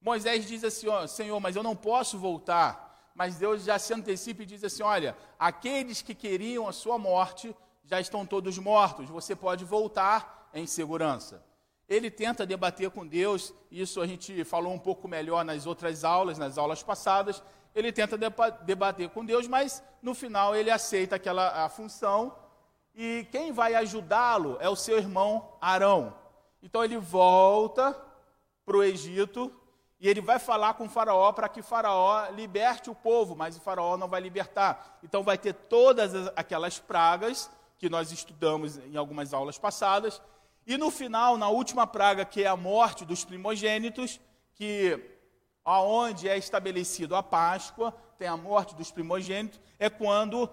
Moisés 0.00 0.46
diz 0.46 0.64
assim: 0.64 0.86
Senhor, 1.08 1.38
mas 1.40 1.56
eu 1.56 1.62
não 1.62 1.76
posso 1.76 2.18
voltar. 2.18 2.84
Mas 3.14 3.38
Deus 3.38 3.64
já 3.64 3.78
se 3.78 3.94
antecipa 3.94 4.42
e 4.42 4.46
diz 4.46 4.62
assim: 4.62 4.82
Olha, 4.82 5.16
aqueles 5.38 6.02
que 6.02 6.14
queriam 6.14 6.68
a 6.68 6.72
sua 6.72 6.98
morte 6.98 7.54
já 7.86 8.00
estão 8.00 8.26
todos 8.26 8.58
mortos, 8.58 9.08
você 9.08 9.34
pode 9.34 9.64
voltar 9.64 10.48
em 10.52 10.66
segurança. 10.66 11.42
Ele 11.88 12.10
tenta 12.10 12.44
debater 12.44 12.90
com 12.90 13.06
Deus, 13.06 13.54
isso 13.70 14.00
a 14.00 14.06
gente 14.06 14.44
falou 14.44 14.72
um 14.72 14.78
pouco 14.78 15.06
melhor 15.06 15.44
nas 15.44 15.66
outras 15.66 16.04
aulas, 16.04 16.36
nas 16.36 16.58
aulas 16.58 16.82
passadas. 16.82 17.42
Ele 17.74 17.92
tenta 17.92 18.18
debater 18.64 19.08
com 19.10 19.24
Deus, 19.24 19.46
mas 19.46 19.82
no 20.02 20.14
final 20.14 20.56
ele 20.56 20.70
aceita 20.70 21.14
aquela 21.16 21.64
a 21.64 21.68
função 21.68 22.34
e 22.94 23.28
quem 23.30 23.52
vai 23.52 23.74
ajudá-lo 23.74 24.56
é 24.58 24.68
o 24.68 24.74
seu 24.74 24.96
irmão 24.96 25.52
Arão. 25.60 26.14
Então 26.62 26.82
ele 26.82 26.96
volta 26.96 27.96
para 28.64 28.78
o 28.78 28.82
Egito 28.82 29.52
e 30.00 30.08
ele 30.08 30.20
vai 30.20 30.38
falar 30.38 30.74
com 30.74 30.88
Faraó 30.88 31.30
para 31.32 31.48
que 31.48 31.62
Faraó 31.62 32.30
liberte 32.30 32.90
o 32.90 32.94
povo, 32.94 33.36
mas 33.36 33.56
o 33.56 33.60
Faraó 33.60 33.96
não 33.96 34.08
vai 34.08 34.20
libertar. 34.20 34.98
Então 35.04 35.22
vai 35.22 35.38
ter 35.38 35.52
todas 35.52 36.14
aquelas 36.34 36.80
pragas 36.80 37.50
que 37.78 37.88
nós 37.88 38.10
estudamos 38.12 38.78
em 38.78 38.96
algumas 38.96 39.32
aulas 39.34 39.58
passadas. 39.58 40.20
E 40.66 40.76
no 40.76 40.90
final, 40.90 41.36
na 41.36 41.48
última 41.48 41.86
praga, 41.86 42.24
que 42.24 42.42
é 42.42 42.46
a 42.46 42.56
morte 42.56 43.04
dos 43.04 43.24
primogênitos, 43.24 44.20
que 44.54 45.00
aonde 45.64 46.28
é 46.28 46.36
estabelecido 46.36 47.14
a 47.14 47.22
Páscoa, 47.22 47.92
tem 48.18 48.28
a 48.28 48.36
morte 48.36 48.74
dos 48.74 48.90
primogênitos, 48.90 49.60
é 49.78 49.90
quando 49.90 50.48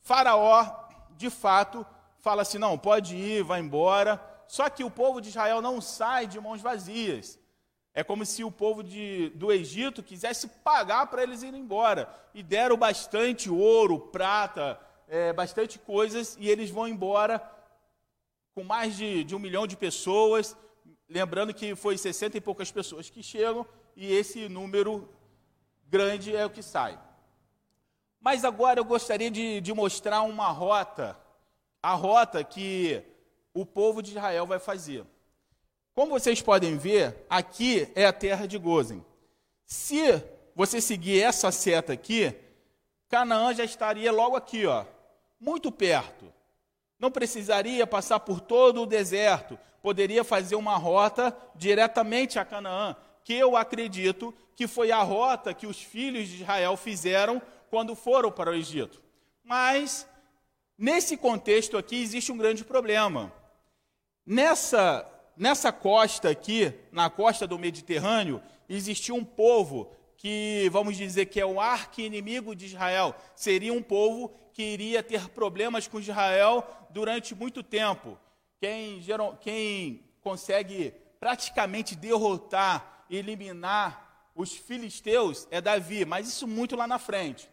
Faraó, 0.00 0.88
de 1.16 1.30
fato, 1.30 1.86
fala 2.18 2.42
assim: 2.42 2.58
não, 2.58 2.76
pode 2.76 3.16
ir, 3.16 3.42
vai 3.42 3.60
embora. 3.60 4.22
Só 4.46 4.68
que 4.70 4.84
o 4.84 4.90
povo 4.90 5.20
de 5.20 5.28
Israel 5.30 5.60
não 5.60 5.80
sai 5.80 6.26
de 6.26 6.40
mãos 6.40 6.60
vazias. 6.60 7.38
É 7.92 8.04
como 8.04 8.26
se 8.26 8.44
o 8.44 8.50
povo 8.50 8.82
de, 8.82 9.30
do 9.30 9.50
Egito 9.50 10.02
quisesse 10.02 10.48
pagar 10.48 11.06
para 11.06 11.22
eles 11.22 11.42
irem 11.42 11.62
embora. 11.62 12.08
E 12.34 12.42
deram 12.42 12.76
bastante 12.76 13.48
ouro, 13.48 13.98
prata, 13.98 14.78
é, 15.08 15.32
bastante 15.32 15.78
coisas 15.78 16.36
e 16.38 16.48
eles 16.48 16.70
vão 16.70 16.88
embora 16.88 17.42
com 18.54 18.64
mais 18.64 18.96
de, 18.96 19.24
de 19.24 19.34
um 19.34 19.38
milhão 19.38 19.66
de 19.66 19.76
pessoas. 19.76 20.56
Lembrando 21.08 21.54
que 21.54 21.74
foi 21.74 21.96
60 21.96 22.38
e 22.38 22.40
poucas 22.40 22.70
pessoas 22.70 23.10
que 23.10 23.22
chegam 23.22 23.66
e 23.94 24.12
esse 24.12 24.48
número 24.48 25.08
grande 25.88 26.34
é 26.34 26.44
o 26.44 26.50
que 26.50 26.62
sai. 26.62 26.98
Mas 28.20 28.44
agora 28.44 28.80
eu 28.80 28.84
gostaria 28.84 29.30
de, 29.30 29.60
de 29.60 29.72
mostrar 29.72 30.22
uma 30.22 30.48
rota, 30.48 31.16
a 31.82 31.94
rota 31.94 32.42
que 32.42 33.02
o 33.54 33.64
povo 33.64 34.02
de 34.02 34.10
Israel 34.10 34.46
vai 34.46 34.58
fazer. 34.58 35.04
Como 35.94 36.10
vocês 36.18 36.42
podem 36.42 36.76
ver, 36.76 37.24
aqui 37.30 37.90
é 37.94 38.04
a 38.04 38.12
terra 38.12 38.46
de 38.46 38.58
Gozen. 38.58 39.04
Se 39.64 40.22
você 40.54 40.80
seguir 40.80 41.22
essa 41.22 41.50
seta 41.52 41.92
aqui, 41.92 42.34
Canaã 43.08 43.54
já 43.54 43.64
estaria 43.64 44.10
logo 44.10 44.36
aqui, 44.36 44.66
ó, 44.66 44.84
muito 45.40 45.70
perto. 45.70 46.32
Não 46.98 47.10
precisaria 47.10 47.86
passar 47.86 48.20
por 48.20 48.40
todo 48.40 48.82
o 48.82 48.86
deserto, 48.86 49.58
poderia 49.82 50.24
fazer 50.24 50.56
uma 50.56 50.76
rota 50.76 51.36
diretamente 51.54 52.38
a 52.38 52.44
Canaã, 52.44 52.96
que 53.22 53.34
eu 53.34 53.56
acredito 53.56 54.34
que 54.54 54.66
foi 54.66 54.90
a 54.90 55.02
rota 55.02 55.52
que 55.52 55.66
os 55.66 55.80
filhos 55.80 56.28
de 56.28 56.42
Israel 56.42 56.76
fizeram 56.76 57.40
quando 57.68 57.94
foram 57.94 58.32
para 58.32 58.50
o 58.50 58.54
Egito. 58.54 59.02
Mas, 59.44 60.08
nesse 60.78 61.16
contexto 61.16 61.76
aqui, 61.76 62.02
existe 62.02 62.32
um 62.32 62.38
grande 62.38 62.64
problema. 62.64 63.32
Nessa, 64.24 65.08
nessa 65.36 65.70
costa 65.70 66.30
aqui, 66.30 66.72
na 66.90 67.10
costa 67.10 67.46
do 67.46 67.58
Mediterrâneo, 67.58 68.42
existia 68.68 69.14
um 69.14 69.24
povo 69.24 69.92
que, 70.16 70.68
vamos 70.72 70.96
dizer, 70.96 71.26
que 71.26 71.40
é 71.40 71.46
o 71.46 71.60
arqui-inimigo 71.60 72.56
de 72.56 72.66
Israel. 72.66 73.14
Seria 73.34 73.72
um 73.72 73.82
povo 73.82 74.32
que 74.56 74.62
iria 74.62 75.02
ter 75.02 75.28
problemas 75.28 75.86
com 75.86 76.00
Israel 76.00 76.66
durante 76.88 77.34
muito 77.34 77.62
tempo. 77.62 78.18
Quem, 78.58 79.04
quem 79.42 80.02
consegue 80.22 80.94
praticamente 81.20 81.94
derrotar, 81.94 83.04
eliminar 83.10 84.30
os 84.34 84.52
filisteus 84.52 85.46
é 85.50 85.60
Davi, 85.60 86.06
mas 86.06 86.26
isso 86.26 86.48
muito 86.48 86.74
lá 86.74 86.86
na 86.86 86.98
frente. 86.98 87.50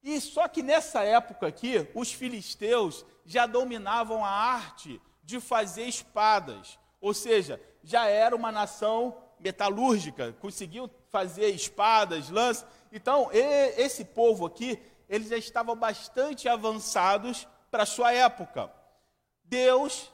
E 0.00 0.20
só 0.20 0.46
que 0.46 0.62
nessa 0.62 1.02
época 1.02 1.48
aqui, 1.48 1.88
os 1.92 2.12
filisteus 2.12 3.04
já 3.26 3.46
dominavam 3.46 4.24
a 4.24 4.30
arte 4.30 5.00
de 5.24 5.40
fazer 5.40 5.86
espadas, 5.86 6.78
ou 7.00 7.12
seja, 7.12 7.60
já 7.82 8.06
era 8.06 8.36
uma 8.36 8.52
nação 8.52 9.16
metalúrgica, 9.40 10.32
conseguiam 10.34 10.88
fazer 11.10 11.48
espadas, 11.48 12.30
lanças. 12.30 12.64
Então, 12.92 13.28
esse 13.32 14.04
povo 14.04 14.46
aqui 14.46 14.78
eles 15.08 15.28
já 15.28 15.36
estavam 15.36 15.76
bastante 15.76 16.48
avançados 16.48 17.46
para 17.70 17.86
sua 17.86 18.12
época. 18.12 18.70
Deus, 19.44 20.12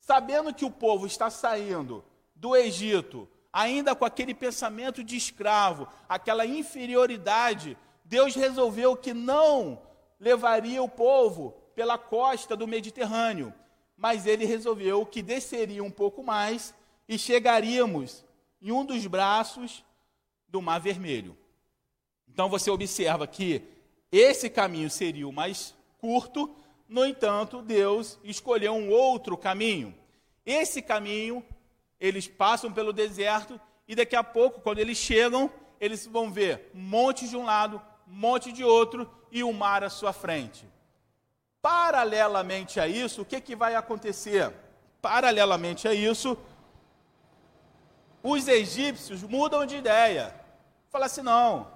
sabendo 0.00 0.52
que 0.52 0.64
o 0.64 0.70
povo 0.70 1.06
está 1.06 1.30
saindo 1.30 2.04
do 2.34 2.54
Egito, 2.56 3.28
ainda 3.52 3.94
com 3.94 4.04
aquele 4.04 4.34
pensamento 4.34 5.02
de 5.02 5.16
escravo, 5.16 5.88
aquela 6.08 6.44
inferioridade, 6.44 7.78
Deus 8.04 8.34
resolveu 8.34 8.96
que 8.96 9.14
não 9.14 9.80
levaria 10.18 10.82
o 10.82 10.88
povo 10.88 11.52
pela 11.74 11.96
costa 11.96 12.56
do 12.56 12.66
Mediterrâneo, 12.66 13.52
mas 13.96 14.26
ele 14.26 14.44
resolveu 14.44 15.06
que 15.06 15.22
desceria 15.22 15.82
um 15.82 15.90
pouco 15.90 16.22
mais 16.22 16.74
e 17.08 17.18
chegaríamos 17.18 18.24
em 18.60 18.72
um 18.72 18.84
dos 18.84 19.06
braços 19.06 19.84
do 20.48 20.60
Mar 20.60 20.80
Vermelho. 20.80 21.36
Então 22.28 22.48
você 22.48 22.70
observa 22.70 23.26
que 23.26 23.62
esse 24.10 24.48
caminho 24.48 24.90
seria 24.90 25.28
o 25.28 25.32
mais 25.32 25.74
curto, 25.98 26.54
no 26.88 27.04
entanto, 27.04 27.62
Deus 27.62 28.18
escolheu 28.22 28.74
um 28.74 28.90
outro 28.90 29.36
caminho. 29.36 29.94
Esse 30.44 30.82
caminho, 30.82 31.44
eles 31.98 32.28
passam 32.28 32.72
pelo 32.72 32.92
deserto 32.92 33.60
e 33.88 33.94
daqui 33.94 34.14
a 34.14 34.22
pouco, 34.22 34.60
quando 34.60 34.78
eles 34.78 34.98
chegam, 34.98 35.50
eles 35.80 36.06
vão 36.06 36.30
ver 36.30 36.70
monte 36.72 37.28
de 37.28 37.36
um 37.36 37.44
lado, 37.44 37.80
monte 38.06 38.52
de 38.52 38.62
outro 38.64 39.10
e 39.30 39.42
o 39.42 39.52
mar 39.52 39.82
à 39.82 39.90
sua 39.90 40.12
frente. 40.12 40.64
Paralelamente 41.60 42.78
a 42.78 42.86
isso, 42.86 43.22
o 43.22 43.24
que, 43.24 43.40
que 43.40 43.56
vai 43.56 43.74
acontecer? 43.74 44.52
Paralelamente 45.00 45.88
a 45.88 45.94
isso, 45.94 46.36
os 48.22 48.46
egípcios 48.48 49.22
mudam 49.22 49.66
de 49.66 49.76
ideia. 49.76 50.34
Fala 50.90 51.06
assim: 51.06 51.22
não, 51.22 51.66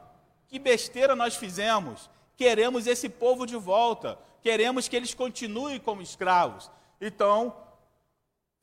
que 0.48 0.58
besteira 0.58 1.14
nós 1.14 1.36
fizemos. 1.36 2.10
Queremos 2.36 2.86
esse 2.86 3.08
povo 3.08 3.46
de 3.46 3.56
volta. 3.56 4.18
Queremos 4.40 4.88
que 4.88 4.96
eles 4.96 5.14
continuem 5.14 5.78
como 5.78 6.02
escravos. 6.02 6.70
Então, 7.00 7.54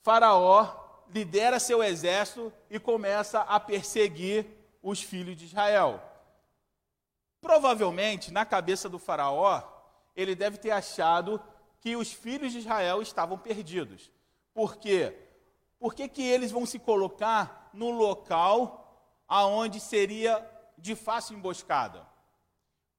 Faraó 0.02 0.84
lidera 1.14 1.60
seu 1.60 1.84
exército 1.84 2.52
e 2.70 2.80
começa 2.80 3.42
a 3.42 3.60
perseguir 3.60 4.46
os 4.82 5.02
filhos 5.02 5.38
de 5.38 5.46
Israel. 5.46 6.02
Provavelmente, 7.40 8.34
na 8.34 8.44
cabeça 8.44 8.90
do 8.90 8.98
Faraó, 8.98 9.62
ele 10.16 10.34
deve 10.34 10.58
ter 10.58 10.72
achado 10.72 11.40
que 11.80 11.96
os 11.96 12.12
filhos 12.12 12.52
de 12.52 12.60
Israel 12.60 13.02
estavam 13.02 13.38
perdidos. 13.38 14.12
Por 14.54 14.78
quê? 14.78 15.16
Por 15.78 15.94
que, 15.94 16.08
que 16.08 16.24
eles 16.24 16.52
vão 16.52 16.66
se 16.66 16.80
colocar 16.80 17.70
no 17.74 17.92
local 17.92 18.82
aonde 19.28 19.80
seria 19.80 20.44
de 20.86 20.96
fácil 20.96 21.36
emboscada. 21.36 22.06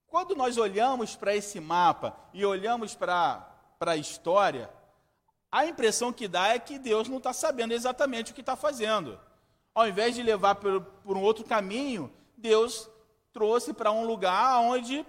Quando 0.09 0.35
nós 0.35 0.57
olhamos 0.57 1.14
para 1.14 1.35
esse 1.35 1.61
mapa 1.61 2.16
e 2.35 2.44
olhamos 2.44 2.94
para 2.94 3.49
a 3.81 3.96
história, 3.96 4.68
a 5.51 5.66
impressão 5.66 6.12
que 6.12 6.27
dá 6.27 6.49
é 6.49 6.59
que 6.59 6.79
Deus 6.79 7.09
não 7.09 7.18
está 7.18 7.33
sabendo 7.33 7.72
exatamente 7.72 8.33
o 8.33 8.35
que 8.35 8.40
está 8.40 8.57
fazendo. 8.57 9.18
Ao 9.75 9.88
invés 9.88 10.14
de 10.14 10.22
levar 10.22 10.57
por, 10.57 10.81
por 10.81 11.16
um 11.16 11.22
outro 11.22 11.44
caminho, 11.44 12.12
Deus 12.37 12.90
trouxe 13.33 13.72
para 13.72 13.92
um 13.92 14.05
lugar 14.05 14.59
onde 14.61 15.07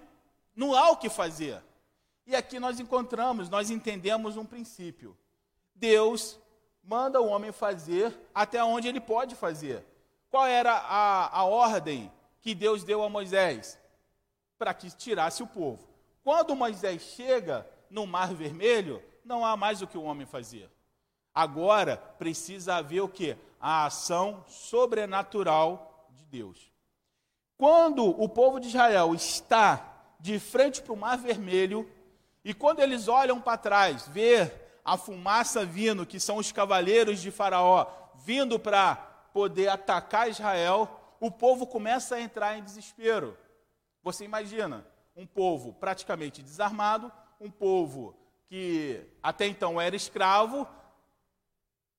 não 0.55 0.75
há 0.75 0.91
o 0.91 0.97
que 0.97 1.09
fazer. 1.09 1.63
E 2.25 2.35
aqui 2.35 2.59
nós 2.59 2.79
encontramos, 2.79 3.49
nós 3.49 3.71
entendemos 3.71 4.37
um 4.37 4.45
princípio. 4.45 5.17
Deus 5.73 6.39
manda 6.83 7.21
o 7.21 7.27
homem 7.27 7.51
fazer 7.51 8.15
até 8.35 8.63
onde 8.63 8.87
ele 8.87 8.99
pode 8.99 9.35
fazer. 9.35 9.83
Qual 10.29 10.45
era 10.45 10.73
a, 10.73 11.39
a 11.39 11.43
ordem 11.45 12.11
que 12.47 12.55
Deus 12.55 12.81
deu 12.81 13.03
a 13.03 13.10
Moisés? 13.10 13.77
Para 14.57 14.73
que 14.73 14.89
tirasse 14.89 15.43
o 15.43 15.47
povo. 15.47 15.86
Quando 16.23 16.55
Moisés 16.55 17.01
chega 17.01 17.69
no 17.89 18.07
Mar 18.07 18.33
Vermelho, 18.33 19.03
não 19.25 19.45
há 19.45 19.57
mais 19.57 19.81
o 19.81 19.88
que 19.88 19.97
o 19.97 20.03
homem 20.03 20.25
fazer. 20.25 20.71
Agora 21.36 21.97
precisa 21.97 22.75
haver 22.75 23.01
o 23.01 23.10
que? 23.10 23.36
A 23.60 23.86
ação 23.86 24.45
sobrenatural 24.47 26.07
de 26.12 26.23
Deus. 26.23 26.71
Quando 27.57 28.05
o 28.05 28.29
povo 28.29 28.62
de 28.62 28.69
Israel 28.69 29.13
está 29.13 30.15
de 30.17 30.39
frente 30.39 30.81
para 30.81 30.93
o 30.93 30.97
Mar 30.97 31.17
Vermelho, 31.17 31.86
e 32.45 32.53
quando 32.53 32.79
eles 32.79 33.10
olham 33.10 33.41
para 33.41 33.57
trás, 33.57 34.07
ver 34.07 34.79
a 34.86 34.95
fumaça 34.95 35.65
vindo, 35.65 36.05
que 36.05 36.17
são 36.17 36.38
os 36.38 36.53
cavaleiros 36.53 37.19
de 37.21 37.29
Faraó, 37.29 37.88
vindo 38.23 38.57
para 38.57 38.95
poder 39.33 39.67
atacar 39.67 40.29
Israel, 40.29 40.97
o 41.19 41.32
povo 41.32 41.65
começa 41.65 42.15
a 42.15 42.21
entrar 42.21 42.58
em 42.58 42.63
desespero. 42.63 43.38
Você 44.03 44.23
imagina 44.23 44.86
um 45.15 45.25
povo 45.25 45.73
praticamente 45.73 46.41
desarmado, 46.41 47.12
um 47.39 47.49
povo 47.49 48.15
que 48.47 49.03
até 49.21 49.45
então 49.45 49.80
era 49.82 49.95
escravo, 49.95 50.67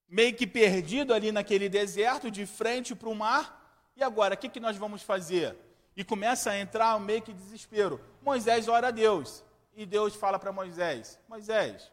meio 0.09 0.35
que 0.35 0.46
perdido 0.46 1.12
ali 1.12 1.31
naquele 1.31 1.68
deserto, 1.68 2.31
de 2.31 2.46
frente 2.46 2.94
para 2.94 3.09
o 3.09 3.14
mar, 3.14 3.59
e 3.98 4.02
agora, 4.02 4.35
o 4.35 4.38
que, 4.38 4.48
que 4.48 4.61
nós 4.61 4.76
vamos 4.76 5.02
fazer? 5.02 5.57
E 5.96 6.04
começa 6.04 6.52
a 6.52 6.59
entrar 6.59 6.98
meio 7.00 7.20
que 7.20 7.33
desespero. 7.33 8.00
Moisés 8.22 8.68
ora 8.68 8.88
a 8.88 8.90
Deus. 8.92 9.44
E 9.74 9.85
Deus 9.85 10.14
fala 10.14 10.38
para 10.38 10.52
Moisés: 10.52 11.18
Moisés, 11.28 11.90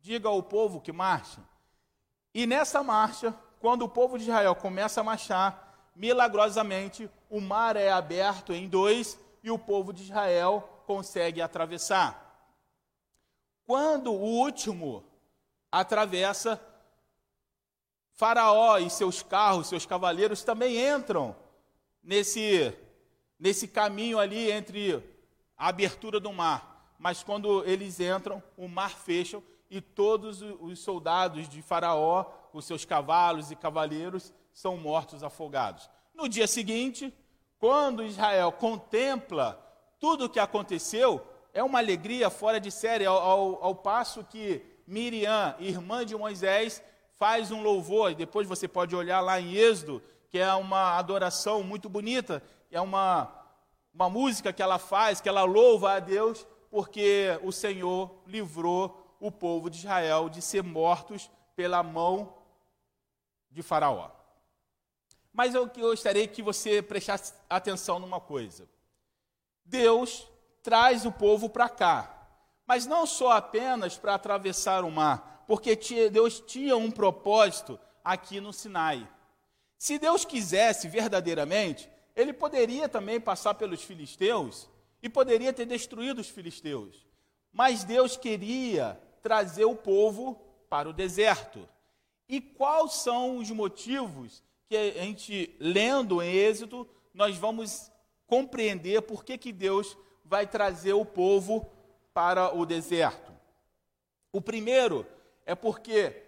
diga 0.00 0.28
ao 0.28 0.42
povo 0.42 0.80
que 0.80 0.90
marche. 0.90 1.38
E 2.34 2.46
nessa 2.46 2.82
marcha, 2.82 3.32
quando 3.60 3.82
o 3.82 3.88
povo 3.88 4.18
de 4.18 4.24
Israel 4.24 4.56
começa 4.56 5.00
a 5.00 5.04
marchar, 5.04 5.65
milagrosamente 5.96 7.10
o 7.28 7.40
mar 7.40 7.74
é 7.74 7.90
aberto 7.90 8.52
em 8.52 8.68
dois 8.68 9.18
e 9.42 9.50
o 9.50 9.58
povo 9.58 9.92
de 9.92 10.04
Israel 10.04 10.82
consegue 10.86 11.42
atravessar. 11.42 12.22
Quando 13.66 14.12
o 14.12 14.20
último 14.20 15.02
atravessa, 15.72 16.60
Faraó 18.12 18.78
e 18.78 18.88
seus 18.88 19.22
carros, 19.22 19.66
seus 19.66 19.84
cavaleiros 19.84 20.44
também 20.44 20.78
entram 20.78 21.34
nesse, 22.00 22.72
nesse 23.38 23.66
caminho 23.66 24.20
ali 24.20 24.50
entre 24.52 25.02
a 25.58 25.68
abertura 25.68 26.20
do 26.20 26.32
mar 26.32 26.76
mas 26.98 27.22
quando 27.22 27.64
eles 27.64 28.00
entram, 28.00 28.42
o 28.56 28.68
mar 28.68 28.90
fecha 28.90 29.42
e 29.70 29.80
todos 29.80 30.42
os 30.42 30.78
soldados 30.78 31.48
de 31.48 31.60
Faraó, 31.60 32.24
com 32.52 32.60
seus 32.60 32.84
cavalos 32.84 33.50
e 33.50 33.56
cavaleiros, 33.56 34.32
são 34.56 34.74
mortos 34.78 35.22
afogados. 35.22 35.90
No 36.14 36.26
dia 36.26 36.46
seguinte, 36.46 37.12
quando 37.58 38.02
Israel 38.02 38.50
contempla 38.50 39.62
tudo 40.00 40.24
o 40.24 40.28
que 40.30 40.40
aconteceu, 40.40 41.22
é 41.52 41.62
uma 41.62 41.78
alegria 41.78 42.30
fora 42.30 42.58
de 42.58 42.70
série, 42.70 43.04
ao, 43.04 43.18
ao, 43.18 43.64
ao 43.64 43.74
passo 43.74 44.24
que 44.24 44.64
Miriam, 44.86 45.54
irmã 45.58 46.06
de 46.06 46.16
Moisés, 46.16 46.82
faz 47.18 47.50
um 47.50 47.62
louvor, 47.62 48.12
e 48.12 48.14
depois 48.14 48.48
você 48.48 48.66
pode 48.66 48.96
olhar 48.96 49.20
lá 49.20 49.38
em 49.38 49.54
Êxodo, 49.54 50.02
que 50.30 50.38
é 50.38 50.54
uma 50.54 50.96
adoração 50.96 51.62
muito 51.62 51.86
bonita, 51.90 52.42
é 52.70 52.80
uma, 52.80 53.30
uma 53.92 54.08
música 54.08 54.54
que 54.54 54.62
ela 54.62 54.78
faz, 54.78 55.20
que 55.20 55.28
ela 55.28 55.44
louva 55.44 55.92
a 55.92 56.00
Deus, 56.00 56.46
porque 56.70 57.38
o 57.42 57.52
Senhor 57.52 58.22
livrou 58.26 59.16
o 59.20 59.30
povo 59.30 59.68
de 59.68 59.76
Israel 59.76 60.30
de 60.30 60.40
ser 60.40 60.62
mortos 60.62 61.30
pela 61.54 61.82
mão 61.82 62.32
de 63.50 63.62
Faraó. 63.62 64.15
Mas 65.36 65.54
eu 65.54 65.66
gostaria 65.66 66.26
que 66.26 66.40
você 66.40 66.80
prestasse 66.80 67.34
atenção 67.50 67.98
numa 67.98 68.18
coisa. 68.18 68.66
Deus 69.66 70.26
traz 70.62 71.04
o 71.04 71.12
povo 71.12 71.50
para 71.50 71.68
cá, 71.68 72.26
mas 72.66 72.86
não 72.86 73.04
só 73.04 73.32
apenas 73.32 73.98
para 73.98 74.14
atravessar 74.14 74.82
o 74.82 74.90
mar, 74.90 75.44
porque 75.46 75.76
Deus 76.08 76.40
tinha 76.40 76.74
um 76.74 76.90
propósito 76.90 77.78
aqui 78.02 78.40
no 78.40 78.50
Sinai. 78.50 79.06
Se 79.76 79.98
Deus 79.98 80.24
quisesse 80.24 80.88
verdadeiramente, 80.88 81.86
ele 82.14 82.32
poderia 82.32 82.88
também 82.88 83.20
passar 83.20 83.52
pelos 83.56 83.82
filisteus 83.82 84.66
e 85.02 85.08
poderia 85.10 85.52
ter 85.52 85.66
destruído 85.66 86.20
os 86.20 86.30
filisteus. 86.30 87.06
Mas 87.52 87.84
Deus 87.84 88.16
queria 88.16 88.98
trazer 89.20 89.66
o 89.66 89.76
povo 89.76 90.40
para 90.70 90.88
o 90.88 90.94
deserto. 90.94 91.68
E 92.26 92.40
quais 92.40 92.94
são 92.94 93.36
os 93.36 93.50
motivos 93.50 94.42
que 94.68 94.76
a 94.76 95.04
gente, 95.04 95.54
lendo 95.60 96.20
em 96.22 96.34
Êxodo, 96.34 96.88
nós 97.14 97.36
vamos 97.36 97.90
compreender 98.26 99.02
por 99.02 99.24
que, 99.24 99.38
que 99.38 99.52
Deus 99.52 99.96
vai 100.24 100.46
trazer 100.46 100.92
o 100.92 101.04
povo 101.04 101.70
para 102.12 102.54
o 102.54 102.66
deserto? 102.66 103.32
O 104.32 104.40
primeiro 104.40 105.06
é 105.44 105.54
porque 105.54 106.22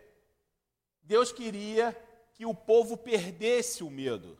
Deus 1.02 1.32
queria 1.32 1.96
que 2.34 2.46
o 2.46 2.54
povo 2.54 2.96
perdesse 2.96 3.82
o 3.82 3.90
medo 3.90 4.38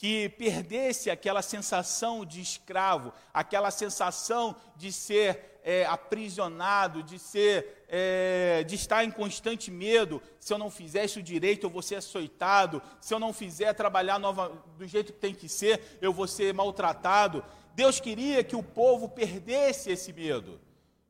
que 0.00 0.30
perdesse 0.30 1.10
aquela 1.10 1.42
sensação 1.42 2.24
de 2.24 2.40
escravo, 2.40 3.12
aquela 3.34 3.70
sensação 3.70 4.56
de 4.74 4.90
ser 4.90 5.60
é, 5.62 5.84
aprisionado, 5.84 7.02
de 7.02 7.18
ser, 7.18 7.84
é, 7.86 8.64
de 8.64 8.76
estar 8.76 9.04
em 9.04 9.10
constante 9.10 9.70
medo. 9.70 10.22
Se 10.38 10.54
eu 10.54 10.56
não 10.56 10.70
fizer 10.70 11.04
isso 11.04 11.22
direito, 11.22 11.66
eu 11.66 11.70
vou 11.70 11.82
ser 11.82 11.96
açoitado. 11.96 12.80
Se 12.98 13.12
eu 13.12 13.18
não 13.18 13.30
fizer 13.34 13.74
trabalhar 13.74 14.18
nova, 14.18 14.50
do 14.78 14.86
jeito 14.86 15.12
que 15.12 15.18
tem 15.18 15.34
que 15.34 15.50
ser, 15.50 15.98
eu 16.00 16.14
vou 16.14 16.26
ser 16.26 16.54
maltratado. 16.54 17.44
Deus 17.74 18.00
queria 18.00 18.42
que 18.42 18.56
o 18.56 18.62
povo 18.62 19.06
perdesse 19.06 19.90
esse 19.90 20.14
medo, 20.14 20.58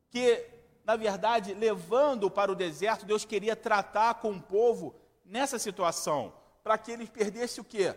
que 0.09 0.45
na 0.83 0.97
verdade, 0.97 1.53
levando 1.53 2.29
para 2.29 2.51
o 2.51 2.55
deserto, 2.55 3.05
Deus 3.05 3.23
queria 3.23 3.55
tratar 3.55 4.15
com 4.15 4.31
o 4.31 4.41
povo 4.41 4.93
nessa 5.23 5.57
situação, 5.57 6.33
para 6.61 6.77
que 6.77 6.91
eles 6.91 7.09
perdessem 7.09 7.61
o 7.61 7.65
quê? 7.65 7.95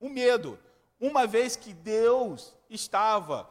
O 0.00 0.08
medo, 0.08 0.58
uma 0.98 1.26
vez 1.26 1.54
que 1.54 1.72
Deus 1.72 2.54
estava 2.68 3.48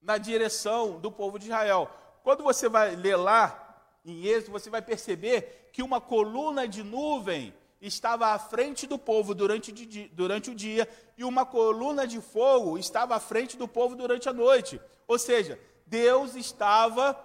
na 0.00 0.16
direção 0.16 0.98
do 1.00 1.10
povo 1.10 1.38
de 1.38 1.46
Israel. 1.46 1.90
Quando 2.22 2.42
você 2.42 2.68
vai 2.68 2.94
ler 2.94 3.16
lá 3.16 3.82
em 4.04 4.24
Êxodo, 4.24 4.52
você 4.52 4.70
vai 4.70 4.80
perceber 4.80 5.70
que 5.72 5.82
uma 5.82 6.00
coluna 6.00 6.66
de 6.66 6.82
nuvem 6.82 7.52
estava 7.80 8.28
à 8.28 8.38
frente 8.38 8.86
do 8.86 8.98
povo 8.98 9.34
durante, 9.34 9.72
durante 10.08 10.50
o 10.50 10.54
dia 10.54 10.88
e 11.16 11.24
uma 11.24 11.46
coluna 11.46 12.06
de 12.06 12.20
fogo 12.20 12.78
estava 12.78 13.14
à 13.16 13.20
frente 13.20 13.56
do 13.56 13.68
povo 13.68 13.94
durante 13.94 14.28
a 14.28 14.32
noite. 14.32 14.80
Ou 15.06 15.18
seja, 15.18 15.58
Deus 15.86 16.34
estava 16.34 17.18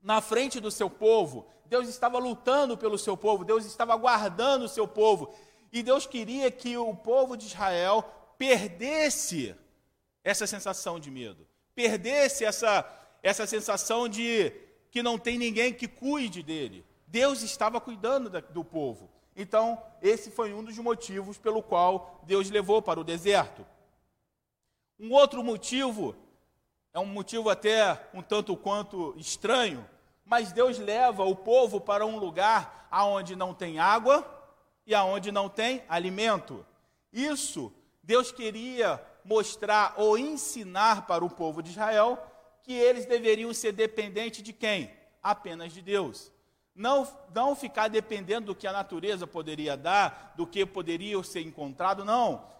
na 0.00 0.20
frente 0.20 0.58
do 0.58 0.70
seu 0.70 0.90
povo, 0.90 1.46
Deus 1.66 1.88
estava 1.88 2.18
lutando 2.18 2.76
pelo 2.76 2.98
seu 2.98 3.16
povo, 3.16 3.44
Deus 3.44 3.64
estava 3.64 3.94
guardando 3.96 4.64
o 4.64 4.68
seu 4.68 4.86
povo. 4.88 5.32
E 5.72 5.82
Deus 5.82 6.06
queria 6.06 6.50
que 6.50 6.76
o 6.76 6.94
povo 6.94 7.36
de 7.36 7.46
Israel 7.46 8.04
perdesse 8.36 9.54
essa 10.22 10.46
sensação 10.46 11.00
de 11.00 11.10
medo, 11.10 11.46
perdesse 11.74 12.44
essa, 12.44 12.86
essa 13.22 13.46
sensação 13.46 14.06
de 14.08 14.52
que 14.90 15.02
não 15.02 15.18
tem 15.18 15.38
ninguém 15.38 15.72
que 15.72 15.88
cuide 15.88 16.42
dele. 16.42 16.84
Deus 17.06 17.42
estava 17.42 17.80
cuidando 17.80 18.28
da, 18.28 18.40
do 18.40 18.62
povo. 18.62 19.10
Então, 19.34 19.82
esse 20.02 20.30
foi 20.30 20.52
um 20.52 20.62
dos 20.62 20.76
motivos 20.76 21.38
pelo 21.38 21.62
qual 21.62 22.20
Deus 22.24 22.50
levou 22.50 22.82
para 22.82 23.00
o 23.00 23.04
deserto. 23.04 23.66
Um 25.00 25.12
outro 25.12 25.42
motivo, 25.42 26.14
é 26.92 26.98
um 26.98 27.06
motivo 27.06 27.48
até 27.48 27.98
um 28.12 28.20
tanto 28.20 28.54
quanto 28.56 29.14
estranho, 29.16 29.88
mas 30.24 30.52
Deus 30.52 30.78
leva 30.78 31.24
o 31.24 31.34
povo 31.34 31.80
para 31.80 32.04
um 32.04 32.18
lugar 32.18 32.88
onde 32.92 33.34
não 33.34 33.54
tem 33.54 33.78
água, 33.78 34.41
e 34.86 34.94
aonde 34.94 35.30
não 35.30 35.48
tem 35.48 35.84
alimento. 35.88 36.64
Isso 37.12 37.72
Deus 38.02 38.32
queria 38.32 39.00
mostrar 39.24 39.94
ou 39.96 40.18
ensinar 40.18 41.06
para 41.06 41.24
o 41.24 41.30
povo 41.30 41.62
de 41.62 41.70
Israel 41.70 42.18
que 42.62 42.72
eles 42.72 43.06
deveriam 43.06 43.52
ser 43.54 43.72
dependentes 43.72 44.42
de 44.42 44.52
quem? 44.52 44.90
Apenas 45.22 45.72
de 45.72 45.80
Deus. 45.80 46.32
Não, 46.74 47.06
não 47.34 47.54
ficar 47.54 47.88
dependendo 47.88 48.46
do 48.46 48.54
que 48.54 48.66
a 48.66 48.72
natureza 48.72 49.26
poderia 49.26 49.76
dar, 49.76 50.32
do 50.36 50.46
que 50.46 50.64
poderia 50.64 51.22
ser 51.22 51.42
encontrado, 51.42 52.04
não. 52.04 52.50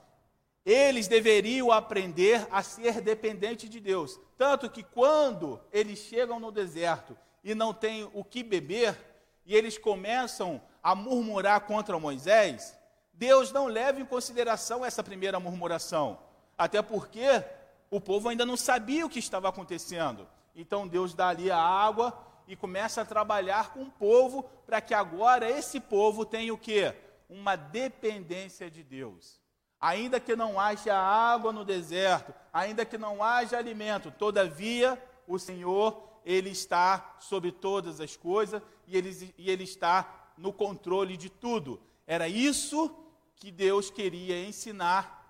Eles 0.64 1.08
deveriam 1.08 1.72
aprender 1.72 2.46
a 2.50 2.62
ser 2.62 3.00
dependentes 3.00 3.68
de 3.68 3.80
Deus. 3.80 4.20
Tanto 4.36 4.70
que 4.70 4.82
quando 4.82 5.60
eles 5.72 5.98
chegam 5.98 6.38
no 6.38 6.52
deserto 6.52 7.16
e 7.42 7.54
não 7.54 7.74
têm 7.74 8.08
o 8.12 8.22
que 8.22 8.44
beber, 8.44 8.96
e 9.44 9.56
eles 9.56 9.76
começam 9.76 10.62
a 10.82 10.94
murmurar 10.94 11.60
contra 11.62 11.98
Moisés, 11.98 12.76
Deus 13.12 13.52
não 13.52 13.66
leva 13.66 14.00
em 14.00 14.04
consideração 14.04 14.84
essa 14.84 15.02
primeira 15.02 15.38
murmuração, 15.38 16.18
até 16.58 16.82
porque 16.82 17.44
o 17.90 18.00
povo 18.00 18.28
ainda 18.28 18.44
não 18.44 18.56
sabia 18.56 19.06
o 19.06 19.08
que 19.08 19.18
estava 19.18 19.48
acontecendo. 19.48 20.26
Então 20.56 20.88
Deus 20.88 21.14
dá 21.14 21.28
ali 21.28 21.50
a 21.50 21.58
água 21.58 22.18
e 22.48 22.56
começa 22.56 23.02
a 23.02 23.04
trabalhar 23.04 23.72
com 23.72 23.82
o 23.82 23.90
povo 23.90 24.42
para 24.66 24.80
que 24.80 24.94
agora 24.94 25.48
esse 25.48 25.78
povo 25.78 26.24
tenha 26.24 26.52
o 26.52 26.58
quê? 26.58 26.94
Uma 27.28 27.56
dependência 27.56 28.70
de 28.70 28.82
Deus. 28.82 29.40
Ainda 29.80 30.20
que 30.20 30.36
não 30.36 30.60
haja 30.60 30.96
água 30.96 31.52
no 31.52 31.64
deserto, 31.64 32.32
ainda 32.52 32.84
que 32.84 32.96
não 32.96 33.22
haja 33.22 33.58
alimento, 33.58 34.10
todavia 34.10 35.02
o 35.26 35.38
Senhor, 35.38 36.20
Ele 36.24 36.50
está 36.50 37.16
sobre 37.18 37.50
todas 37.50 38.00
as 38.00 38.16
coisas 38.16 38.62
e 38.86 38.96
Ele, 38.96 39.34
e 39.36 39.50
ele 39.50 39.64
está 39.64 40.21
no 40.36 40.52
controle 40.52 41.16
de 41.16 41.30
tudo. 41.30 41.80
Era 42.06 42.28
isso 42.28 42.94
que 43.36 43.50
Deus 43.50 43.90
queria 43.90 44.44
ensinar 44.44 45.20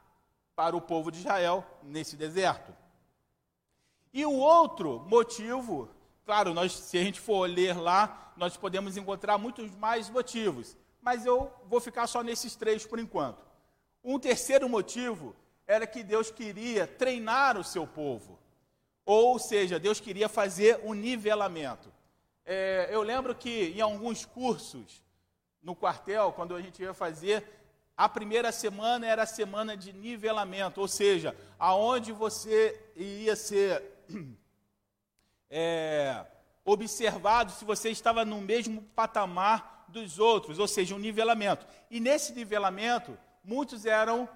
para 0.55 0.77
o 0.77 0.81
povo 0.81 1.11
de 1.11 1.19
Israel 1.19 1.65
nesse 1.83 2.17
deserto. 2.17 2.75
E 4.13 4.27
o 4.27 4.33
outro 4.33 5.01
motivo, 5.09 5.89
claro, 6.25 6.53
nós, 6.53 6.73
se 6.73 6.99
a 6.99 7.03
gente 7.03 7.19
for 7.19 7.49
ler 7.49 7.79
lá, 7.79 8.33
nós 8.37 8.57
podemos 8.57 8.97
encontrar 8.97 9.39
muitos 9.39 9.75
mais 9.77 10.11
motivos, 10.11 10.77
mas 11.01 11.25
eu 11.25 11.51
vou 11.67 11.81
ficar 11.81 12.07
só 12.07 12.23
nesses 12.23 12.55
três 12.55 12.85
por 12.85 12.99
enquanto. 12.99 13.43
Um 14.05 14.19
terceiro 14.19 14.69
motivo 14.69 15.35
era 15.67 15.87
que 15.87 16.03
Deus 16.03 16.31
queria 16.31 16.87
treinar 16.87 17.57
o 17.57 17.65
seu 17.65 17.87
povo, 17.87 18.39
ou 19.05 19.39
seja, 19.39 19.79
Deus 19.79 20.01
queria 20.01 20.29
fazer 20.29 20.81
um 20.85 20.93
nivelamento. 20.93 21.91
É, 22.45 22.89
eu 22.91 23.03
lembro 23.03 23.35
que 23.35 23.73
em 23.77 23.81
alguns 23.81 24.25
cursos 24.25 25.03
no 25.63 25.77
quartel, 25.77 26.33
quando 26.33 26.57
a 26.57 26.61
gente 26.61 26.83
ia 26.83 26.93
fazer, 26.93 27.45
a 27.97 28.09
primeira 28.09 28.51
semana 28.51 29.07
era 29.07 29.23
a 29.23 29.27
semana 29.27 29.77
de 29.77 29.93
nivelamento, 29.93 30.81
ou 30.81 30.89
seja, 30.89 31.37
aonde 31.59 32.11
você 32.11 32.81
ia 32.97 33.37
ser 33.37 33.83
é, 35.49 36.27
observado 36.65 37.53
se 37.53 37.65
você 37.65 37.91
estava 37.91 38.25
no 38.25 38.41
mesmo 38.41 38.83
patamar 38.95 39.87
dos 39.89 40.19
outros, 40.19 40.59
ou 40.59 40.67
seja, 40.67 40.95
um 40.95 40.99
nivelamento. 40.99 41.67
E 41.91 42.01
nesse 42.01 42.33
nivelamento, 42.33 43.17
muitos 43.45 43.85
eram 43.87 44.29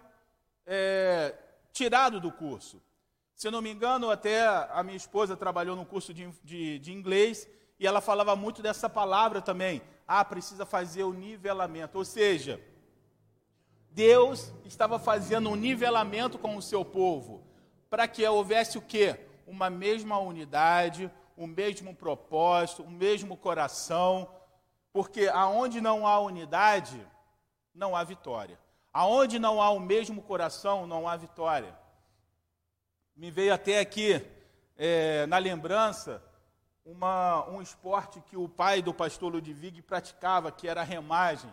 é, 0.64 1.35
tirados 1.73 2.21
do 2.21 2.31
curso. 2.31 2.81
Se 3.35 3.49
eu 3.49 3.53
não 3.53 3.61
me 3.61 3.71
engano, 3.71 4.11
até 4.11 4.47
a 4.47 4.83
minha 4.83 4.97
esposa 4.97 5.37
trabalhou 5.37 5.75
no 5.75 5.85
curso 5.85 6.14
de, 6.14 6.31
de, 6.45 6.79
de 6.79 6.92
inglês 6.92 7.49
e 7.78 7.86
ela 7.86 8.00
falava 8.00 8.34
muito 8.34 8.62
dessa 8.62 8.88
palavra 8.88 9.40
também. 9.40 9.82
Ah, 10.06 10.24
precisa 10.24 10.64
fazer 10.64 11.04
o 11.04 11.12
nivelamento. 11.12 11.98
Ou 11.98 12.04
seja, 12.04 12.60
Deus 13.90 14.52
estava 14.64 14.98
fazendo 14.98 15.50
um 15.50 15.56
nivelamento 15.56 16.38
com 16.38 16.56
o 16.56 16.62
seu 16.62 16.84
povo, 16.84 17.46
para 17.90 18.06
que 18.06 18.26
houvesse 18.26 18.78
o 18.78 18.82
quê? 18.82 19.18
Uma 19.46 19.70
mesma 19.70 20.18
unidade, 20.18 21.10
o 21.36 21.46
mesmo 21.46 21.94
propósito, 21.94 22.82
o 22.82 22.90
mesmo 22.90 23.36
coração, 23.36 24.28
porque 24.92 25.28
aonde 25.28 25.80
não 25.80 26.06
há 26.06 26.18
unidade, 26.18 27.06
não 27.74 27.94
há 27.94 28.02
vitória. 28.02 28.58
Aonde 28.92 29.38
não 29.38 29.60
há 29.60 29.68
o 29.70 29.78
mesmo 29.78 30.22
coração, 30.22 30.86
não 30.86 31.06
há 31.06 31.16
vitória. 31.16 31.78
Me 33.14 33.30
veio 33.30 33.52
até 33.52 33.78
aqui, 33.78 34.22
é, 34.76 35.26
na 35.26 35.36
lembrança, 35.36 36.22
uma, 36.87 37.44
um 37.51 37.61
esporte 37.61 38.20
que 38.20 38.37
o 38.37 38.49
pai 38.49 38.81
do 38.81 38.94
pastor 38.94 39.33
Ludwig 39.33 39.83
praticava, 39.83 40.53
que 40.53 40.68
era 40.68 40.83
a 40.83 40.85
remagem. 40.85 41.51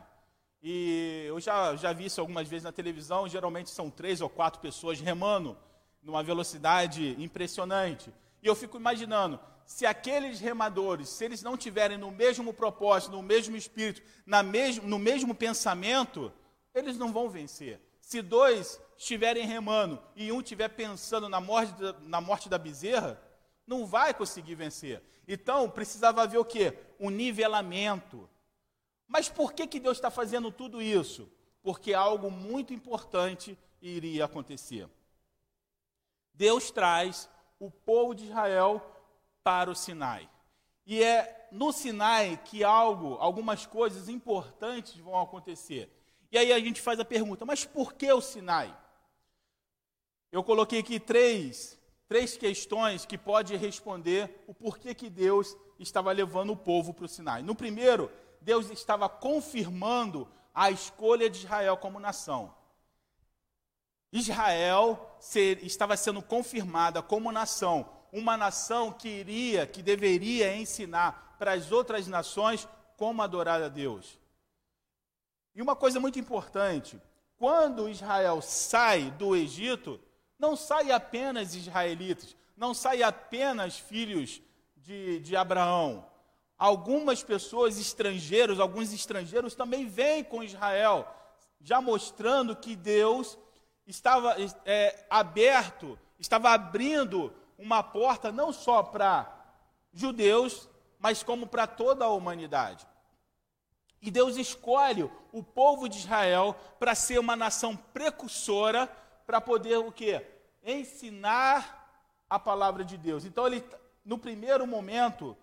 E 0.62 1.26
eu 1.28 1.40
já, 1.40 1.76
já 1.76 1.92
vi 1.92 2.06
isso 2.06 2.22
algumas 2.22 2.48
vezes 2.48 2.64
na 2.64 2.72
televisão, 2.72 3.28
geralmente 3.28 3.72
são 3.72 3.90
três 3.90 4.22
ou 4.22 4.30
quatro 4.30 4.62
pessoas 4.62 5.00
remando 5.00 5.58
numa 6.04 6.22
velocidade 6.22 7.16
impressionante. 7.22 8.14
E 8.44 8.48
eu 8.48 8.56
fico 8.56 8.78
imaginando, 8.78 9.40
se 9.66 9.86
aqueles 9.86 10.40
remadores, 10.40 11.10
se 11.10 11.26
eles 11.26 11.42
não 11.42 11.58
tiverem 11.58 11.98
no 11.98 12.12
mesmo 12.12 12.54
propósito, 12.54 13.14
no 13.14 13.24
mesmo 13.24 13.56
espírito, 13.56 14.04
na 14.26 14.44
mesmo, 14.44 14.88
no 14.88 15.00
mesmo 15.00 15.34
pensamento, 15.34 16.32
eles 16.76 16.98
não 16.98 17.12
vão 17.12 17.30
vencer. 17.30 17.82
Se 18.00 18.22
dois 18.22 18.80
estiverem 18.98 19.48
remando 19.48 20.00
e 20.16 20.32
um 20.32 20.42
estiver 20.42 20.70
pensando 20.70 21.28
na 21.28 21.42
morte, 21.42 21.74
da, 21.74 21.94
na 22.02 22.22
morte 22.22 22.50
da 22.50 22.58
bezerra, 22.58 23.20
não 23.66 23.86
vai 23.86 24.14
conseguir 24.14 24.56
vencer. 24.56 25.02
Então, 25.28 25.70
precisava 25.70 26.24
haver 26.24 26.38
o 26.38 26.46
quê? 26.46 26.78
Um 27.00 27.10
nivelamento. 27.10 28.30
Mas 29.08 29.30
por 29.30 29.54
que, 29.54 29.68
que 29.68 29.80
Deus 29.80 29.98
está 29.98 30.12
fazendo 30.12 30.52
tudo 30.52 30.82
isso? 30.82 31.32
Porque 31.62 31.94
algo 31.94 32.30
muito 32.30 32.74
importante 32.74 33.58
iria 33.82 34.26
acontecer. 34.26 34.88
Deus 36.34 36.72
traz 36.72 37.30
o 37.60 37.70
povo 37.70 38.14
de 38.14 38.26
Israel 38.26 38.82
para 39.44 39.70
o 39.70 39.76
Sinai. 39.76 40.30
E 40.86 41.02
é 41.02 41.48
no 41.52 41.72
Sinai 41.72 42.42
que 42.44 42.64
algo, 42.64 43.16
algumas 43.20 43.66
coisas 43.66 44.10
importantes 44.10 44.98
vão 44.98 45.20
acontecer. 45.20 45.90
E 46.32 46.38
aí 46.38 46.52
a 46.52 46.60
gente 46.60 46.82
faz 46.82 47.00
a 47.00 47.06
pergunta: 47.06 47.46
mas 47.46 47.64
por 47.64 47.94
que 47.94 48.12
o 48.12 48.20
Sinai? 48.20 48.76
Eu 50.32 50.44
coloquei 50.44 50.80
aqui 50.80 51.00
três, 51.00 51.80
três 52.14 52.38
questões 52.38 53.08
que 53.08 53.18
pode 53.18 53.56
responder 53.56 54.44
o 54.46 54.54
porquê 54.54 54.94
que 54.94 55.10
Deus 55.10 55.58
estava 55.80 56.12
levando 56.12 56.52
o 56.52 56.56
povo 56.56 56.94
para 56.94 57.06
o 57.06 57.10
Sinai. 57.10 57.42
No 57.42 57.56
primeiro, 57.56 58.12
Deus 58.40 58.70
estava 58.70 59.10
confirmando 59.10 60.32
a 60.54 60.70
escolha 60.70 61.28
de 61.28 61.40
Israel 61.40 61.76
como 61.76 62.00
nação. 62.00 62.54
Israel 64.12 65.18
ser, 65.20 65.64
estava 65.64 65.98
sendo 65.98 66.22
confirmada 66.22 67.02
como 67.02 67.32
nação, 67.32 67.90
uma 68.12 68.38
nação 68.38 68.92
que 68.92 69.10
iria, 69.10 69.66
que 69.66 69.82
deveria 69.82 70.56
ensinar 70.56 71.36
para 71.40 71.54
as 71.54 71.72
outras 71.72 72.06
nações 72.06 72.68
como 72.96 73.24
adorar 73.24 73.60
a 73.60 73.70
Deus. 73.70 74.20
E 75.56 75.64
uma 75.64 75.76
coisa 75.76 76.00
muito 76.00 76.20
importante: 76.20 77.02
quando 77.38 77.90
Israel 77.90 78.40
sai 78.40 79.10
do 79.10 79.36
Egito, 79.36 80.00
não 80.44 80.58
sai 80.58 80.92
apenas 80.92 81.56
israelitas, 81.56 82.36
não 82.58 82.74
sai 82.74 83.02
apenas 83.02 83.80
filhos 83.80 84.42
de, 84.76 85.22
de 85.22 85.38
Abraão, 85.38 86.06
algumas 86.58 87.24
pessoas 87.24 87.80
estrangeiros, 87.80 88.60
alguns 88.60 88.92
estrangeiros 88.92 89.56
também 89.56 89.88
vêm 89.88 90.22
com 90.22 90.44
Israel, 90.44 91.08
já 91.62 91.80
mostrando 91.80 92.58
que 92.58 92.76
Deus 92.76 93.38
estava 93.88 94.36
é, 94.66 95.06
aberto, 95.10 95.98
estava 96.20 96.50
abrindo 96.52 97.34
uma 97.58 97.82
porta 97.82 98.30
não 98.30 98.52
só 98.52 98.84
para 98.84 99.34
judeus, 99.94 100.68
mas 101.00 101.24
como 101.24 101.48
para 101.48 101.66
toda 101.68 102.04
a 102.04 102.10
humanidade. 102.10 102.86
E 104.02 104.12
Deus 104.12 104.36
escolhe 104.36 105.10
o 105.32 105.42
povo 105.42 105.88
de 105.88 106.00
Israel 106.00 106.54
para 106.78 106.94
ser 106.96 107.18
uma 107.18 107.38
nação 107.38 107.78
precursora, 107.78 108.92
para 109.26 109.40
poder 109.42 109.78
o 109.78 109.92
quê? 109.92 110.26
Ensinar 110.64 111.82
a 112.30 112.40
palavra 112.40 112.84
de 112.84 112.98
Deus. 112.98 113.26
Então 113.26 113.46
ele 113.48 113.64
no 114.06 114.18
primeiro 114.18 114.68
momento 114.68 115.38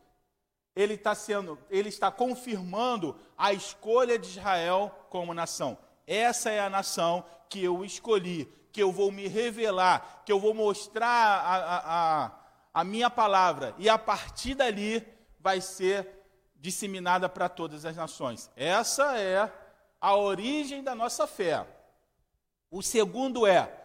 ele 0.75 0.95
está 0.95 1.15
sendo, 1.15 1.59
ele 1.69 1.89
está 1.89 2.11
confirmando 2.11 3.17
a 3.37 3.53
escolha 3.53 4.19
de 4.19 4.29
Israel 4.29 5.07
como 5.09 5.35
nação. 5.35 5.77
Essa 6.07 6.51
é 6.51 6.61
a 6.61 6.71
nação 6.71 7.25
que 7.49 7.63
eu 7.63 7.85
escolhi, 7.85 8.47
que 8.73 8.83
eu 8.83 8.93
vou 8.93 9.11
me 9.11 9.27
revelar, 9.27 10.23
que 10.25 10.31
eu 10.31 10.39
vou 10.39 10.55
mostrar 10.55 11.07
a, 11.07 11.57
a, 11.57 12.25
a, 12.27 12.31
a 12.75 12.85
minha 12.85 13.11
palavra, 13.11 13.75
e 13.79 13.89
a 13.89 13.99
partir 13.99 14.55
dali 14.55 15.07
vai 15.41 15.61
ser 15.61 16.09
disseminada 16.57 17.29
para 17.29 17.49
todas 17.49 17.85
as 17.85 17.97
nações. 17.97 18.51
Essa 18.55 19.19
é 19.19 19.51
a 20.01 20.15
origem 20.15 20.83
da 20.83 20.95
nossa 20.95 21.27
fé. 21.27 21.67
O 22.71 22.83
segundo 22.83 23.47
é 23.47 23.77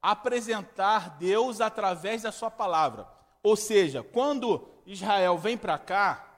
apresentar 0.00 1.10
Deus 1.10 1.60
através 1.60 2.22
da 2.22 2.32
sua 2.32 2.50
palavra. 2.50 3.06
Ou 3.42 3.56
seja, 3.56 4.02
quando 4.02 4.68
Israel 4.84 5.38
vem 5.38 5.56
para 5.56 5.78
cá, 5.78 6.28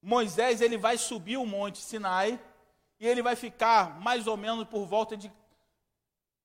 Moisés 0.00 0.60
ele 0.60 0.76
vai 0.76 0.96
subir 0.96 1.36
o 1.36 1.46
monte 1.46 1.78
Sinai 1.78 2.38
e 3.00 3.06
ele 3.06 3.22
vai 3.22 3.34
ficar 3.34 4.00
mais 4.00 4.26
ou 4.26 4.36
menos 4.36 4.66
por 4.66 4.86
volta 4.86 5.16
de 5.16 5.32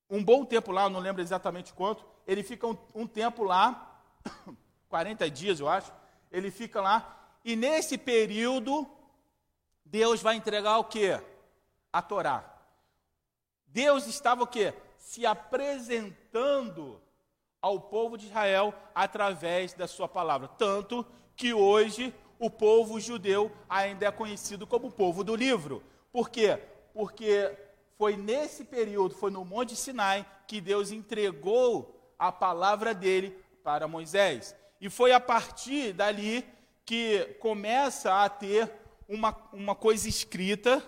um 0.09 0.23
bom 0.23 0.43
tempo 0.43 0.71
lá, 0.71 0.89
não 0.89 0.99
lembro 0.99 1.21
exatamente 1.21 1.73
quanto. 1.73 2.03
Ele 2.25 2.41
fica 2.41 2.65
um, 2.65 2.77
um 2.95 3.05
tempo 3.05 3.43
lá, 3.43 4.01
40 4.89 5.29
dias 5.29 5.59
eu 5.59 5.67
acho. 5.67 5.91
Ele 6.31 6.49
fica 6.49 6.81
lá 6.81 7.17
e 7.45 7.55
nesse 7.55 7.97
período 7.97 8.89
Deus 9.85 10.21
vai 10.21 10.35
entregar 10.35 10.77
o 10.77 10.85
que? 10.85 11.19
A 11.91 12.01
Torá. 12.01 12.58
Deus 13.69 14.07
estava 14.07 14.43
o 14.43 14.47
que? 14.47 14.73
Se 14.97 15.25
apresentando 15.25 17.01
ao 17.61 17.79
povo 17.79 18.17
de 18.17 18.27
Israel 18.27 18.73
através 18.93 19.73
da 19.73 19.87
sua 19.87 20.07
palavra. 20.07 20.47
Tanto 20.47 21.05
que 21.35 21.53
hoje 21.53 22.13
o 22.37 22.49
povo 22.49 22.99
judeu 22.99 23.51
ainda 23.69 24.05
é 24.05 24.11
conhecido 24.11 24.65
como 24.65 24.87
o 24.87 24.91
povo 24.91 25.23
do 25.23 25.35
livro. 25.35 25.83
Por 26.11 26.29
quê? 26.29 26.59
Porque 26.93 27.55
foi 27.97 28.15
nesse 28.15 28.63
período, 28.63 29.13
foi 29.13 29.29
no 29.29 29.43
Monte 29.43 29.75
Sinai, 29.75 30.25
que 30.47 30.61
Deus 30.61 30.91
entregou 30.91 32.13
a 32.17 32.31
palavra 32.31 32.93
dele 32.93 33.37
para 33.63 33.87
Moisés. 33.87 34.55
E 34.79 34.89
foi 34.89 35.11
a 35.11 35.19
partir 35.19 35.93
dali 35.93 36.45
que 36.85 37.37
começa 37.39 38.23
a 38.23 38.29
ter 38.29 38.71
uma, 39.07 39.35
uma 39.51 39.75
coisa 39.75 40.07
escrita, 40.07 40.81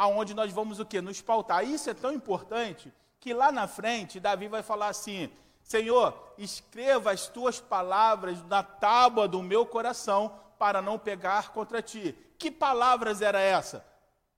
aonde 0.00 0.32
nós 0.32 0.50
vamos 0.50 0.80
o 0.80 0.86
quê? 0.86 1.02
Nos 1.02 1.20
pautar. 1.20 1.62
Isso 1.62 1.90
é 1.90 1.94
tão 1.94 2.10
importante 2.10 2.90
que 3.20 3.34
lá 3.34 3.52
na 3.52 3.68
frente 3.68 4.18
Davi 4.18 4.48
vai 4.48 4.62
falar 4.62 4.88
assim: 4.88 5.30
Senhor, 5.62 6.34
escreva 6.38 7.12
as 7.12 7.28
tuas 7.28 7.60
palavras 7.60 8.42
na 8.44 8.62
tábua 8.62 9.28
do 9.28 9.42
meu 9.42 9.66
coração 9.66 10.34
para 10.58 10.80
não 10.80 10.98
pegar 10.98 11.52
contra 11.52 11.82
ti. 11.82 12.16
Que 12.38 12.50
palavras 12.50 13.20
era 13.20 13.40
essa? 13.40 13.84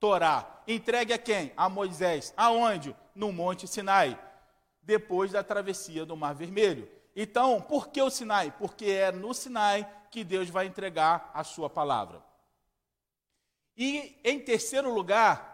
Torá. 0.01 0.45
Entregue 0.67 1.13
a 1.13 1.19
quem? 1.19 1.53
A 1.57 1.69
Moisés. 1.69 2.35
Aonde? 2.37 2.97
No 3.15 3.31
Monte 3.31 3.69
Sinai. 3.69 4.19
Depois 4.83 5.31
da 5.31 5.45
travessia 5.45 6.05
do 6.05 6.17
Mar 6.17 6.35
Vermelho. 6.35 6.91
Então, 7.15 7.61
por 7.61 7.87
que 7.87 8.03
o 8.03 8.11
Sinai? 8.11 8.53
Porque 8.59 8.87
é 8.87 9.13
no 9.13 9.33
Sinai 9.33 9.89
que 10.11 10.25
Deus 10.25 10.51
vai 10.51 10.67
entregar 10.67 11.31
a 11.33 11.45
sua 11.45 11.71
palavra. 11.71 12.21
E, 13.77 14.19
em 14.25 14.41
terceiro 14.41 14.93
lugar, 14.93 15.52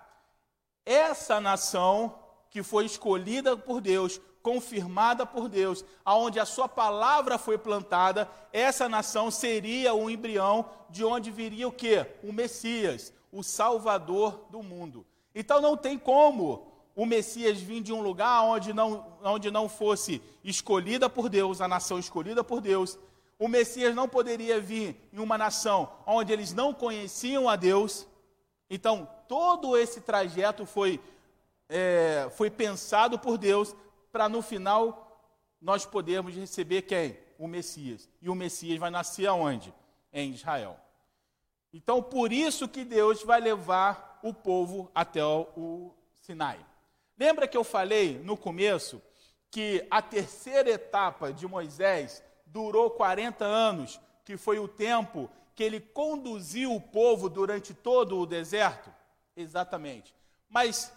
essa 0.88 1.38
nação 1.38 2.18
que 2.50 2.62
foi 2.62 2.86
escolhida 2.86 3.54
por 3.54 3.78
Deus, 3.78 4.18
confirmada 4.42 5.26
por 5.26 5.46
Deus, 5.46 5.84
aonde 6.02 6.40
a 6.40 6.46
sua 6.46 6.66
palavra 6.66 7.36
foi 7.36 7.58
plantada, 7.58 8.26
essa 8.50 8.88
nação 8.88 9.30
seria 9.30 9.92
o 9.92 10.08
embrião 10.08 10.64
de 10.88 11.04
onde 11.04 11.30
viria 11.30 11.68
o 11.68 11.72
que? 11.72 12.06
O 12.22 12.32
Messias, 12.32 13.12
o 13.30 13.42
Salvador 13.42 14.46
do 14.50 14.62
mundo. 14.62 15.04
Então 15.34 15.60
não 15.60 15.76
tem 15.76 15.98
como 15.98 16.72
o 16.96 17.04
Messias 17.04 17.60
vir 17.60 17.82
de 17.82 17.92
um 17.92 18.00
lugar 18.00 18.42
onde 18.42 18.72
não, 18.72 19.06
onde 19.22 19.50
não 19.50 19.68
fosse 19.68 20.22
escolhida 20.42 21.10
por 21.10 21.28
Deus, 21.28 21.60
a 21.60 21.68
nação 21.68 21.98
escolhida 21.98 22.42
por 22.42 22.62
Deus. 22.62 22.98
O 23.38 23.46
Messias 23.46 23.94
não 23.94 24.08
poderia 24.08 24.58
vir 24.58 24.96
em 25.12 25.18
uma 25.18 25.36
nação 25.36 25.92
onde 26.06 26.32
eles 26.32 26.54
não 26.54 26.72
conheciam 26.72 27.46
a 27.46 27.56
Deus. 27.56 28.07
Então, 28.70 29.08
todo 29.26 29.76
esse 29.76 30.00
trajeto 30.00 30.66
foi, 30.66 31.00
é, 31.68 32.28
foi 32.36 32.50
pensado 32.50 33.18
por 33.18 33.38
Deus 33.38 33.74
para 34.12 34.28
no 34.28 34.42
final 34.42 35.20
nós 35.60 35.84
podermos 35.84 36.34
receber 36.34 36.82
quem? 36.82 37.18
O 37.38 37.46
Messias. 37.46 38.08
E 38.20 38.28
o 38.28 38.34
Messias 38.34 38.78
vai 38.78 38.90
nascer 38.90 39.26
aonde? 39.26 39.72
Em 40.12 40.30
Israel. 40.32 40.78
Então, 41.72 42.02
por 42.02 42.32
isso 42.32 42.68
que 42.68 42.84
Deus 42.84 43.22
vai 43.22 43.40
levar 43.40 44.18
o 44.22 44.32
povo 44.32 44.90
até 44.94 45.22
o 45.24 45.94
Sinai. 46.22 46.58
Lembra 47.18 47.48
que 47.48 47.56
eu 47.56 47.64
falei 47.64 48.18
no 48.18 48.36
começo 48.36 49.02
que 49.50 49.86
a 49.90 50.00
terceira 50.02 50.70
etapa 50.70 51.32
de 51.32 51.46
Moisés 51.46 52.22
durou 52.46 52.90
40 52.90 53.44
anos, 53.44 54.00
que 54.24 54.36
foi 54.36 54.58
o 54.58 54.68
tempo 54.68 55.30
que 55.58 55.64
ele 55.64 55.80
conduziu 55.80 56.72
o 56.72 56.80
povo 56.80 57.28
durante 57.28 57.74
todo 57.74 58.16
o 58.16 58.24
deserto? 58.24 58.94
Exatamente. 59.36 60.14
Mas 60.48 60.92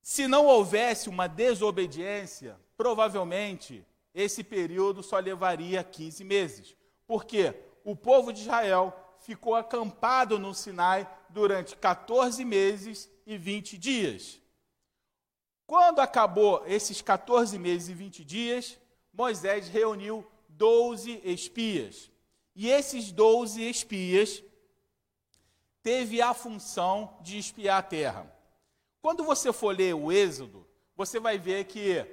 se 0.00 0.28
não 0.28 0.46
houvesse 0.46 1.08
uma 1.08 1.26
desobediência, 1.26 2.56
provavelmente 2.76 3.84
esse 4.14 4.44
período 4.44 5.02
só 5.02 5.18
levaria 5.18 5.82
15 5.82 6.22
meses. 6.22 6.76
Porque 7.08 7.52
o 7.82 7.96
povo 7.96 8.32
de 8.32 8.42
Israel 8.42 8.94
ficou 9.18 9.56
acampado 9.56 10.38
no 10.38 10.54
Sinai 10.54 11.10
durante 11.28 11.74
14 11.74 12.44
meses 12.44 13.10
e 13.26 13.36
20 13.36 13.76
dias. 13.76 14.40
Quando 15.66 15.98
acabou 15.98 16.62
esses 16.68 17.02
14 17.02 17.58
meses 17.58 17.88
e 17.88 17.94
20 17.94 18.24
dias, 18.24 18.78
Moisés 19.12 19.66
reuniu 19.66 20.24
12 20.48 21.20
espias. 21.24 22.12
E 22.62 22.68
esses 22.68 23.10
12 23.10 23.62
espias 23.70 24.44
teve 25.82 26.20
a 26.20 26.34
função 26.34 27.16
de 27.22 27.38
espiar 27.38 27.78
a 27.78 27.82
terra. 27.82 28.30
Quando 29.00 29.24
você 29.24 29.50
for 29.50 29.74
ler 29.74 29.94
o 29.94 30.12
Êxodo, 30.12 30.68
você 30.94 31.18
vai 31.18 31.38
ver 31.38 31.64
que 31.64 32.04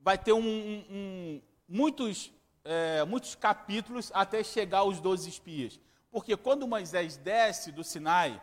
vai 0.00 0.16
ter 0.16 0.32
um, 0.32 0.40
um, 0.40 1.42
muitos, 1.68 2.32
é, 2.64 3.04
muitos 3.04 3.34
capítulos 3.34 4.10
até 4.14 4.42
chegar 4.42 4.78
aos 4.78 4.98
12 4.98 5.28
espias. 5.28 5.78
Porque 6.10 6.38
quando 6.38 6.66
Moisés 6.66 7.18
desce 7.18 7.70
do 7.70 7.84
Sinai, 7.84 8.40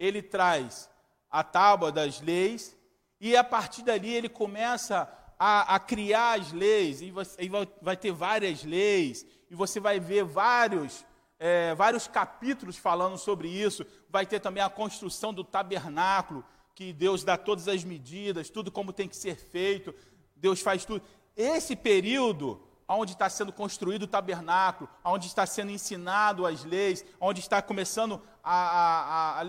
ele 0.00 0.20
traz 0.20 0.90
a 1.30 1.44
tábua 1.44 1.92
das 1.92 2.20
leis 2.20 2.76
e 3.20 3.36
a 3.36 3.44
partir 3.44 3.84
dali 3.84 4.12
ele 4.12 4.28
começa 4.28 5.04
a, 5.44 5.74
a 5.74 5.80
criar 5.80 6.38
as 6.38 6.52
leis, 6.52 7.02
e, 7.02 7.10
você, 7.10 7.42
e 7.42 7.48
vai, 7.48 7.96
ter 7.96 8.12
várias 8.12 8.62
leis, 8.62 9.26
e 9.50 9.56
você 9.56 9.80
vai 9.80 9.98
ver 9.98 10.22
vários, 10.22 11.04
é, 11.36 11.74
vários 11.74 12.06
capítulos 12.06 12.76
falando 12.76 13.18
sobre 13.18 13.48
isso. 13.48 13.84
Vai 14.08 14.24
ter 14.24 14.38
também 14.38 14.62
a 14.62 14.70
construção 14.70 15.34
do 15.34 15.42
tabernáculo, 15.42 16.44
que 16.76 16.92
Deus 16.92 17.24
dá 17.24 17.36
todas 17.36 17.66
as 17.66 17.82
medidas, 17.82 18.50
tudo 18.50 18.70
como 18.70 18.92
tem 18.92 19.08
que 19.08 19.16
ser 19.16 19.34
feito, 19.34 19.92
Deus 20.36 20.60
faz 20.60 20.84
tudo. 20.84 21.02
Esse 21.36 21.74
período 21.74 22.62
onde 22.86 23.10
está 23.10 23.28
sendo 23.28 23.52
construído 23.52 24.04
o 24.04 24.06
tabernáculo, 24.06 24.88
onde 25.04 25.26
está 25.26 25.44
sendo 25.44 25.72
ensinado 25.72 26.46
as 26.46 26.62
leis, 26.64 27.04
onde 27.20 27.40
está 27.40 27.60
começando 27.60 28.22
a, 28.44 28.54
a, 28.54 29.40
a 29.40 29.42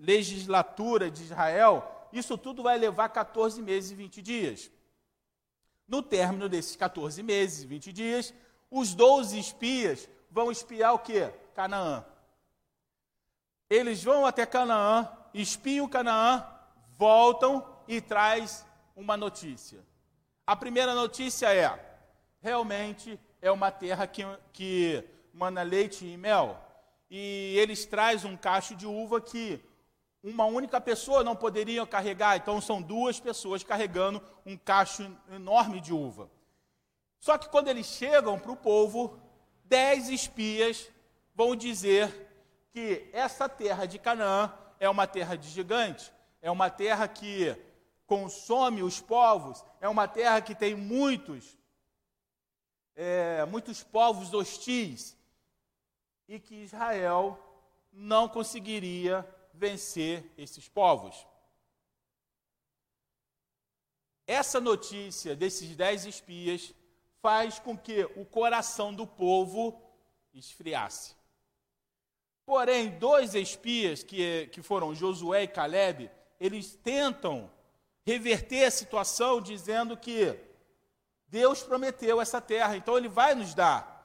legislatura 0.00 1.08
de 1.08 1.22
Israel, 1.22 2.08
isso 2.12 2.36
tudo 2.36 2.64
vai 2.64 2.76
levar 2.76 3.08
14 3.10 3.62
meses 3.62 3.92
e 3.92 3.94
20 3.94 4.20
dias. 4.20 4.70
No 5.88 6.02
término 6.02 6.48
desses 6.48 6.76
14 6.76 7.22
meses 7.22 7.64
e 7.64 7.66
20 7.66 7.92
dias, 7.92 8.34
os 8.70 8.94
12 8.94 9.38
espias 9.38 10.08
vão 10.30 10.52
espiar 10.52 10.92
o 10.92 10.98
que? 10.98 11.26
Canaã. 11.54 12.04
Eles 13.70 14.04
vão 14.04 14.26
até 14.26 14.44
Canaã, 14.44 15.10
espiam 15.32 15.88
Canaã, 15.88 16.46
voltam 16.98 17.66
e 17.88 18.00
traz 18.02 18.66
uma 18.94 19.16
notícia. 19.16 19.82
A 20.46 20.54
primeira 20.54 20.94
notícia 20.94 21.52
é: 21.54 21.98
realmente 22.40 23.18
é 23.40 23.50
uma 23.50 23.70
terra 23.70 24.06
que, 24.06 24.22
que 24.52 25.04
mana 25.32 25.62
leite 25.62 26.06
e 26.06 26.16
mel. 26.16 26.62
E 27.10 27.54
eles 27.56 27.86
trazem 27.86 28.30
um 28.30 28.36
cacho 28.36 28.74
de 28.74 28.86
uva 28.86 29.20
que 29.20 29.62
uma 30.22 30.44
única 30.44 30.80
pessoa 30.80 31.22
não 31.22 31.36
poderia 31.36 31.86
carregar, 31.86 32.36
então 32.36 32.60
são 32.60 32.82
duas 32.82 33.20
pessoas 33.20 33.62
carregando 33.62 34.22
um 34.44 34.56
cacho 34.56 35.10
enorme 35.30 35.80
de 35.80 35.92
uva. 35.92 36.28
Só 37.20 37.38
que 37.38 37.48
quando 37.48 37.68
eles 37.68 37.86
chegam 37.86 38.38
para 38.38 38.52
o 38.52 38.56
povo, 38.56 39.18
dez 39.64 40.08
espias 40.08 40.88
vão 41.34 41.54
dizer 41.54 42.28
que 42.70 43.08
essa 43.12 43.48
terra 43.48 43.86
de 43.86 43.98
Canaã 43.98 44.52
é 44.80 44.88
uma 44.88 45.06
terra 45.06 45.36
de 45.36 45.48
gigante, 45.48 46.12
é 46.42 46.50
uma 46.50 46.70
terra 46.70 47.06
que 47.08 47.56
consome 48.06 48.82
os 48.82 49.00
povos, 49.00 49.64
é 49.80 49.88
uma 49.88 50.08
terra 50.08 50.40
que 50.40 50.54
tem 50.54 50.74
muitos, 50.74 51.58
é, 52.96 53.44
muitos 53.44 53.82
povos 53.82 54.32
hostis, 54.32 55.16
e 56.26 56.38
que 56.38 56.56
Israel 56.56 57.38
não 57.92 58.28
conseguiria 58.28 59.26
vencer 59.58 60.24
esses 60.38 60.68
povos. 60.68 61.26
Essa 64.26 64.60
notícia 64.60 65.34
desses 65.34 65.74
dez 65.74 66.04
espias 66.06 66.72
faz 67.20 67.58
com 67.58 67.76
que 67.76 68.04
o 68.14 68.24
coração 68.24 68.94
do 68.94 69.06
povo 69.06 69.82
esfriasse. 70.32 71.16
Porém, 72.46 72.90
dois 72.98 73.34
espias, 73.34 74.02
que, 74.02 74.46
que 74.52 74.62
foram 74.62 74.94
Josué 74.94 75.42
e 75.42 75.48
Caleb, 75.48 76.10
eles 76.38 76.76
tentam 76.76 77.50
reverter 78.06 78.64
a 78.64 78.70
situação 78.70 79.40
dizendo 79.40 79.96
que 79.96 80.38
Deus 81.26 81.62
prometeu 81.62 82.20
essa 82.20 82.40
terra, 82.40 82.76
então 82.76 82.96
ele 82.96 83.08
vai 83.08 83.34
nos 83.34 83.54
dar. 83.54 83.96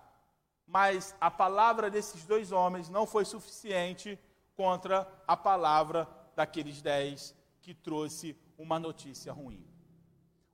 Mas 0.66 1.16
a 1.22 1.30
palavra 1.30 1.90
desses 1.90 2.26
dois 2.26 2.52
homens 2.52 2.90
não 2.90 3.06
foi 3.06 3.24
suficiente 3.24 4.20
contra 4.56 5.08
a 5.28 5.36
palavra 5.36 6.08
daqueles 6.36 6.82
dez 6.82 7.36
que 7.62 7.74
trouxe 7.74 8.36
uma 8.58 8.80
notícia 8.80 9.32
ruim. 9.32 9.66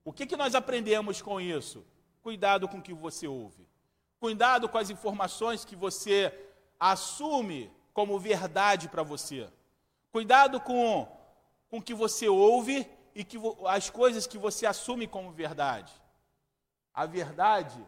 O 0.03 0.13
que, 0.13 0.25
que 0.25 0.37
nós 0.37 0.55
aprendemos 0.55 1.21
com 1.21 1.39
isso? 1.39 1.85
Cuidado 2.21 2.67
com 2.67 2.77
o 2.77 2.81
que 2.81 2.93
você 2.93 3.27
ouve. 3.27 3.67
Cuidado 4.19 4.67
com 4.67 4.77
as 4.77 4.89
informações 4.89 5.63
que 5.63 5.75
você 5.75 6.33
assume 6.79 7.71
como 7.93 8.19
verdade 8.19 8.89
para 8.89 9.03
você. 9.03 9.49
Cuidado 10.11 10.59
com, 10.59 11.07
o 11.71 11.81
que 11.81 11.93
você 11.93 12.27
ouve 12.27 12.89
e 13.13 13.23
que, 13.23 13.37
as 13.67 13.89
coisas 13.89 14.25
que 14.25 14.37
você 14.37 14.65
assume 14.65 15.07
como 15.07 15.31
verdade. 15.31 15.93
A 16.93 17.05
verdade 17.05 17.85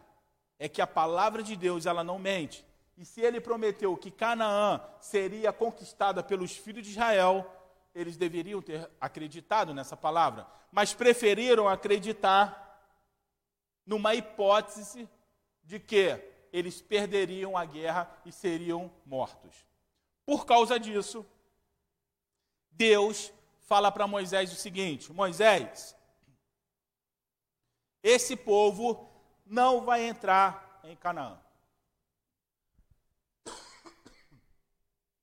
é 0.58 0.68
que 0.68 0.80
a 0.80 0.86
palavra 0.86 1.42
de 1.42 1.56
Deus 1.56 1.86
ela 1.86 2.04
não 2.04 2.18
mente. 2.18 2.64
E 3.02 3.04
se 3.04 3.20
ele 3.20 3.40
prometeu 3.40 3.96
que 3.96 4.12
Canaã 4.12 4.80
seria 5.00 5.52
conquistada 5.52 6.22
pelos 6.22 6.56
filhos 6.56 6.84
de 6.84 6.92
Israel, 6.92 7.44
eles 7.92 8.16
deveriam 8.16 8.62
ter 8.62 8.88
acreditado 9.00 9.74
nessa 9.74 9.96
palavra, 9.96 10.46
mas 10.70 10.94
preferiram 10.94 11.68
acreditar 11.68 12.80
numa 13.84 14.14
hipótese 14.14 15.08
de 15.64 15.80
que 15.80 16.16
eles 16.52 16.80
perderiam 16.80 17.56
a 17.56 17.64
guerra 17.64 18.08
e 18.24 18.30
seriam 18.30 18.88
mortos. 19.04 19.66
Por 20.24 20.46
causa 20.46 20.78
disso, 20.78 21.26
Deus 22.70 23.32
fala 23.62 23.90
para 23.90 24.06
Moisés 24.06 24.52
o 24.52 24.54
seguinte: 24.54 25.12
Moisés, 25.12 25.96
esse 28.00 28.36
povo 28.36 29.10
não 29.44 29.80
vai 29.80 30.04
entrar 30.04 30.80
em 30.84 30.94
Canaã. 30.94 31.42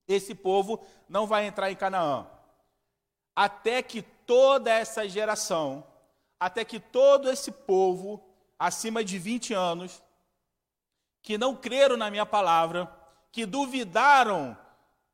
Esse 0.09 0.33
povo 0.33 0.83
não 1.07 1.27
vai 1.27 1.45
entrar 1.45 1.71
em 1.71 1.75
Canaã. 1.75 2.27
Até 3.35 3.83
que 3.83 4.01
toda 4.01 4.71
essa 4.71 5.07
geração, 5.07 5.85
até 6.39 6.65
que 6.65 6.79
todo 6.79 7.29
esse 7.29 7.51
povo, 7.51 8.27
acima 8.57 9.03
de 9.03 9.19
20 9.19 9.53
anos, 9.53 10.03
que 11.21 11.37
não 11.37 11.55
creram 11.55 11.95
na 11.95 12.09
minha 12.09 12.25
palavra, 12.25 12.91
que 13.31 13.45
duvidaram 13.45 14.57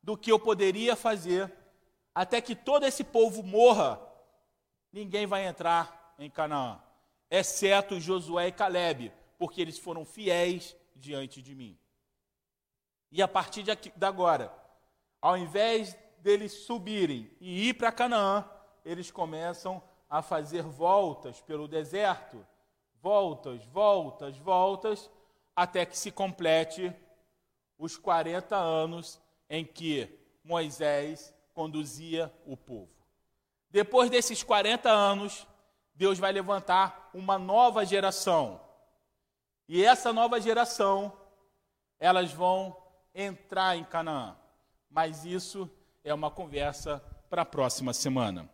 do 0.02 0.16
que 0.16 0.32
eu 0.32 0.38
poderia 0.38 0.96
fazer, 0.96 1.52
até 2.14 2.40
que 2.40 2.56
todo 2.56 2.86
esse 2.86 3.04
povo 3.04 3.42
morra, 3.42 4.00
ninguém 4.90 5.26
vai 5.26 5.46
entrar 5.46 6.14
em 6.18 6.30
Canaã, 6.30 6.80
exceto 7.30 8.00
Josué 8.00 8.48
e 8.48 8.52
Caleb, 8.52 9.12
porque 9.38 9.60
eles 9.60 9.78
foram 9.78 10.06
fiéis 10.06 10.74
diante 10.94 11.42
de 11.42 11.54
mim. 11.54 11.78
E 13.12 13.20
a 13.20 13.28
partir 13.28 13.62
de 13.62 13.70
agora, 14.06 14.65
ao 15.20 15.36
invés 15.36 15.96
deles 16.18 16.52
subirem 16.52 17.30
e 17.40 17.68
ir 17.68 17.74
para 17.74 17.92
Canaã, 17.92 18.44
eles 18.84 19.10
começam 19.10 19.82
a 20.08 20.22
fazer 20.22 20.62
voltas 20.62 21.40
pelo 21.40 21.66
deserto, 21.66 22.44
voltas, 23.00 23.64
voltas, 23.66 24.36
voltas, 24.38 25.10
até 25.54 25.86
que 25.86 25.96
se 25.96 26.10
complete 26.10 26.92
os 27.78 27.96
40 27.96 28.56
anos 28.56 29.20
em 29.48 29.64
que 29.64 30.08
Moisés 30.42 31.34
conduzia 31.54 32.32
o 32.44 32.56
povo. 32.56 32.94
Depois 33.70 34.10
desses 34.10 34.42
40 34.42 34.90
anos, 34.90 35.46
Deus 35.94 36.18
vai 36.18 36.32
levantar 36.32 37.10
uma 37.12 37.38
nova 37.38 37.84
geração. 37.84 38.60
E 39.68 39.84
essa 39.84 40.12
nova 40.12 40.40
geração, 40.40 41.12
elas 41.98 42.32
vão 42.32 42.76
entrar 43.14 43.76
em 43.76 43.84
Canaã 43.84 44.36
mas 44.90 45.24
isso 45.24 45.70
é 46.04 46.12
uma 46.14 46.30
conversa 46.30 47.02
para 47.28 47.42
a 47.42 47.46
próxima 47.46 47.92
semana. 47.92 48.48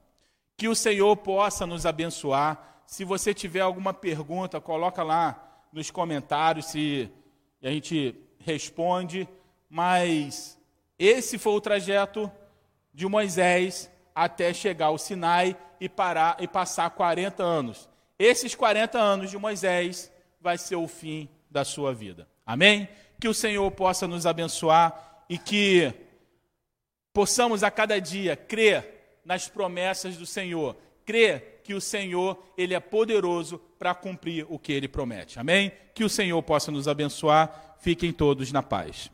Que 0.57 0.68
o 0.68 0.74
Senhor 0.74 1.16
possa 1.16 1.66
nos 1.66 1.87
abençoar. 1.87 2.83
Se 2.87 3.05
você 3.05 3.33
tiver 3.35 3.61
alguma 3.61 3.93
pergunta, 3.93 4.61
coloca 4.61 5.03
lá 5.03 5.64
nos 5.72 5.91
comentários 5.91 6.66
se 6.66 7.11
a 7.62 7.70
gente 7.70 8.14
responde. 8.39 9.28
Mas 9.68 10.59
esse 10.99 11.39
foi 11.39 11.53
o 11.53 11.61
trajeto 11.61 12.30
de 12.93 13.07
Moisés 13.07 13.91
até 14.14 14.53
chegar 14.53 14.87
ao 14.87 14.99
Sinai 14.99 15.57
e 15.80 15.89
parar 15.89 16.37
e 16.39 16.47
passar 16.47 16.91
40 16.91 17.43
anos. 17.43 17.89
Esses 18.18 18.55
40 18.55 18.99
anos 18.99 19.30
de 19.30 19.39
Moisés 19.39 20.12
vai 20.41 20.59
ser 20.59 20.76
o 20.76 20.87
fim 20.87 21.28
da 21.51 21.64
sua 21.64 21.93
vida. 21.95 22.28
Amém? 22.47 22.89
Que 23.20 23.28
o 23.28 23.35
Senhor 23.35 23.70
possa 23.72 24.07
nos 24.07 24.26
abençoar 24.26 25.24
e 25.28 25.39
que 25.39 25.93
possamos 27.12 27.62
a 27.62 27.70
cada 27.70 28.00
dia 28.00 28.36
crer 28.36 29.20
nas 29.24 29.48
promessas 29.48 30.16
do 30.16 30.26
Senhor, 30.26 30.76
crer 31.04 31.60
que 31.62 31.74
o 31.74 31.80
Senhor, 31.80 32.42
ele 32.56 32.74
é 32.74 32.80
poderoso 32.80 33.58
para 33.78 33.94
cumprir 33.94 34.46
o 34.48 34.58
que 34.58 34.72
ele 34.72 34.88
promete. 34.88 35.38
Amém? 35.38 35.72
Que 35.94 36.04
o 36.04 36.08
Senhor 36.08 36.42
possa 36.42 36.70
nos 36.72 36.88
abençoar. 36.88 37.76
Fiquem 37.80 38.12
todos 38.12 38.50
na 38.52 38.62
paz. 38.62 39.10